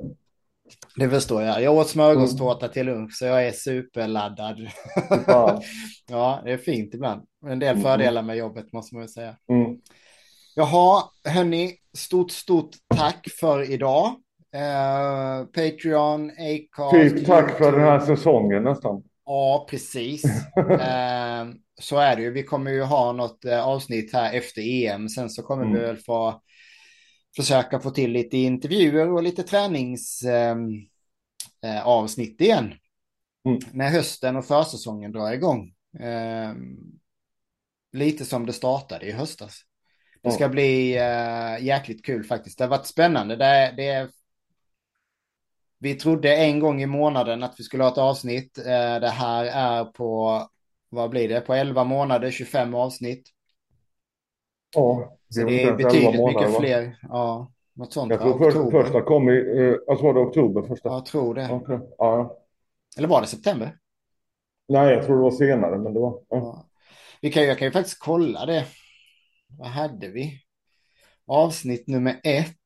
Det 0.97 1.11
förstår 1.11 1.43
jag. 1.43 1.63
Jag 1.63 1.75
åt 1.75 1.89
smörgåstårta 1.89 2.69
till 2.69 2.87
lunch 2.87 3.13
så 3.15 3.25
jag 3.25 3.47
är 3.47 3.53
superladdad. 3.53 4.57
ja, 6.09 6.41
det 6.45 6.53
är 6.53 6.57
fint 6.57 6.95
ibland. 6.95 7.23
En 7.47 7.59
del 7.59 7.77
mm. 7.77 7.83
fördelar 7.83 8.23
med 8.23 8.37
jobbet 8.37 8.73
måste 8.73 8.95
man 8.95 9.05
ju 9.05 9.09
säga. 9.09 9.37
Mm. 9.49 9.77
Jaha, 10.55 11.03
hörni, 11.25 11.75
stort, 11.97 12.31
stort 12.31 12.71
tack 12.95 13.27
för 13.41 13.71
idag. 13.71 14.07
Uh, 14.57 15.47
Patreon, 15.47 16.31
Acast. 16.31 16.91
Typ 16.91 17.27
tack 17.27 17.59
för 17.59 17.73
den 17.73 17.81
här 17.81 18.01
säsongen 18.01 18.63
nästan. 18.63 19.03
Ja, 19.25 19.67
precis. 19.71 20.25
uh, 20.25 21.45
så 21.81 21.97
är 21.97 22.17
det 22.17 22.23
ju. 22.23 22.31
Vi 22.31 22.43
kommer 22.43 22.71
ju 22.71 22.83
ha 22.83 23.13
något 23.13 23.45
eh, 23.45 23.67
avsnitt 23.67 24.13
här 24.13 24.35
efter 24.35 24.63
EM. 24.63 25.09
Sen 25.09 25.31
så 25.31 25.43
kommer 25.43 25.65
mm. 25.65 25.75
vi 25.75 25.81
väl 25.81 25.97
få 25.97 26.41
försöka 27.37 27.81
få 27.81 27.91
till 27.91 28.13
lite 28.13 28.37
intervjuer 28.37 29.13
och 29.13 29.23
lite 29.23 29.43
träningsavsnitt 29.43 30.91
ehm, 31.63 32.37
eh, 32.41 32.47
igen. 32.47 32.75
Mm. 33.45 33.59
När 33.73 33.91
hösten 33.91 34.37
och 34.37 34.45
försäsongen 34.45 35.13
drar 35.13 35.33
igång. 35.33 35.75
Eh, 36.01 36.53
lite 37.93 38.25
som 38.25 38.47
det 38.47 38.53
startade 38.53 39.07
i 39.07 39.13
höstas. 39.13 39.61
Det 40.23 40.31
ska 40.31 40.45
mm. 40.45 40.55
bli 40.55 40.97
eh, 40.97 41.65
jäkligt 41.65 42.05
kul 42.05 42.25
faktiskt. 42.25 42.59
Det 42.59 42.65
har 42.65 42.69
varit 42.71 42.87
spännande. 42.87 43.37
Det, 43.37 43.75
det 43.77 44.11
vi 45.79 45.95
trodde 45.95 46.37
en 46.37 46.61
gång 46.61 46.83
i 46.83 46.87
månaden 46.87 47.43
att 47.43 47.55
vi 47.59 47.65
skulle 47.65 47.83
ha 47.83 47.91
ett 47.93 47.99
avsnitt. 47.99 48.59
Eh, 48.59 49.01
det 49.01 49.09
här 49.11 49.45
är 49.45 49.85
på 49.85 50.43
vad 50.89 51.11
blir 51.11 51.29
det, 51.29 51.41
på 51.41 51.55
11 51.55 51.85
månader, 51.85 52.31
25 52.31 52.75
avsnitt. 52.75 53.29
Ja, 54.75 55.19
det, 55.29 55.35
så 55.35 55.47
det 55.47 55.63
är 55.63 55.77
betydligt 55.77 56.17
månader, 56.17 56.47
mycket 56.47 56.59
fler. 56.59 56.99
Ja, 57.03 57.53
något 57.75 57.93
sånt. 57.93 58.11
Jag 58.11 58.21
tror 58.21 58.51
för, 58.51 58.71
första 58.71 59.03
kom 59.03 59.31
i, 59.31 59.59
eh, 59.59 59.75
alltså 59.89 60.05
var 60.05 60.15
det 60.15 60.21
oktober 60.21 60.63
första? 60.63 60.89
Jag 60.89 61.07
tror 61.07 61.35
det. 61.35 61.51
Okay. 61.53 61.79
Ja. 61.99 62.39
Eller 62.97 63.09
var 63.09 63.21
det 63.21 63.27
september? 63.27 63.79
Nej, 64.69 64.95
jag 64.95 65.07
tror 65.07 65.17
det 65.17 65.23
var 65.23 65.31
senare, 65.31 65.79
men 65.79 65.95
det 65.95 66.01
var... 66.01 66.21
Ja. 66.29 66.37
Ja. 66.37 66.69
Vi 67.21 67.33
kan, 67.33 67.45
jag 67.45 67.59
kan 67.59 67.69
ju 67.69 67.73
faktiskt 67.73 67.99
kolla 67.99 68.47
det. 68.47 68.67
Vad 69.59 69.69
hade 69.69 70.09
vi? 70.09 70.41
Avsnitt 71.27 71.87
nummer 71.87 72.21
ett. 72.25 72.57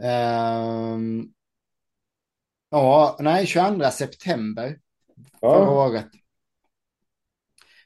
Um, 0.00 1.32
ja, 2.70 3.16
nej, 3.20 3.46
22 3.46 3.90
september 3.90 4.78
förra 5.40 5.70
året. 5.70 6.06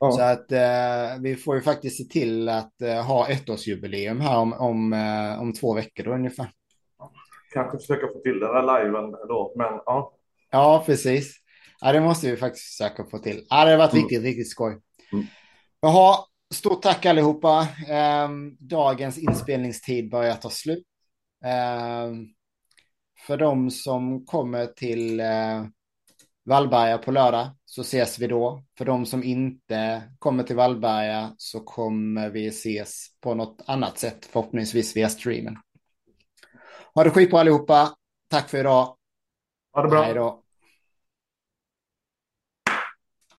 Ja. 0.00 0.12
Så 0.12 0.22
att 0.22 0.52
eh, 0.52 1.22
vi 1.22 1.36
får 1.36 1.56
ju 1.56 1.62
faktiskt 1.62 1.96
se 1.96 2.04
till 2.04 2.48
att 2.48 2.82
eh, 2.82 3.06
ha 3.06 3.28
ettårsjubileum 3.28 4.20
här 4.20 4.38
om, 4.38 4.52
om, 4.52 4.92
eh, 4.92 5.40
om 5.40 5.52
två 5.52 5.74
veckor 5.74 6.04
då 6.04 6.12
ungefär. 6.14 6.50
Kanske 7.52 7.78
försöka 7.78 8.06
få 8.06 8.18
till 8.18 8.40
den 8.40 8.54
här 8.54 8.84
liven 8.84 9.10
då, 9.10 9.52
men 9.56 9.80
ja. 9.86 10.12
Ja, 10.50 10.82
precis. 10.86 11.36
Ja, 11.80 11.92
det 11.92 12.00
måste 12.00 12.30
vi 12.30 12.36
faktiskt 12.36 12.76
försöka 12.76 13.04
få 13.04 13.18
till. 13.18 13.46
Ja, 13.50 13.64
det 13.64 13.70
har 13.70 13.78
varit 13.78 13.92
mm. 13.92 14.02
riktigt, 14.02 14.22
riktigt 14.22 14.50
skoj. 14.50 14.80
Mm. 15.12 15.26
Jaha, 15.80 16.18
stort 16.54 16.82
tack 16.82 17.06
allihopa. 17.06 17.68
Um, 18.24 18.56
dagens 18.60 19.18
inspelningstid 19.18 20.10
börjar 20.10 20.34
ta 20.34 20.50
slut. 20.50 20.84
Um, 21.44 22.34
för 23.26 23.36
de 23.36 23.70
som 23.70 24.26
kommer 24.26 24.66
till 24.66 25.20
uh, 25.20 25.66
Vallberga 26.48 26.98
på 26.98 27.10
lördag 27.10 27.48
så 27.64 27.80
ses 27.80 28.18
vi 28.18 28.26
då. 28.26 28.64
För 28.78 28.84
de 28.84 29.06
som 29.06 29.24
inte 29.24 30.02
kommer 30.18 30.42
till 30.42 30.56
Vallberga 30.56 31.34
så 31.36 31.60
kommer 31.60 32.30
vi 32.30 32.46
ses 32.46 33.06
på 33.20 33.34
något 33.34 33.62
annat 33.66 33.98
sätt, 33.98 34.26
förhoppningsvis 34.26 34.96
via 34.96 35.08
streamen. 35.08 35.56
Ha 36.94 37.04
det 37.04 37.10
skitbra 37.10 37.40
allihopa. 37.40 37.94
Tack 38.30 38.48
för 38.48 38.58
idag. 38.58 38.96
Ha 39.72 39.82
det 39.82 39.88
bra. 39.88 40.02
Hej 40.02 40.14
då. 40.14 40.42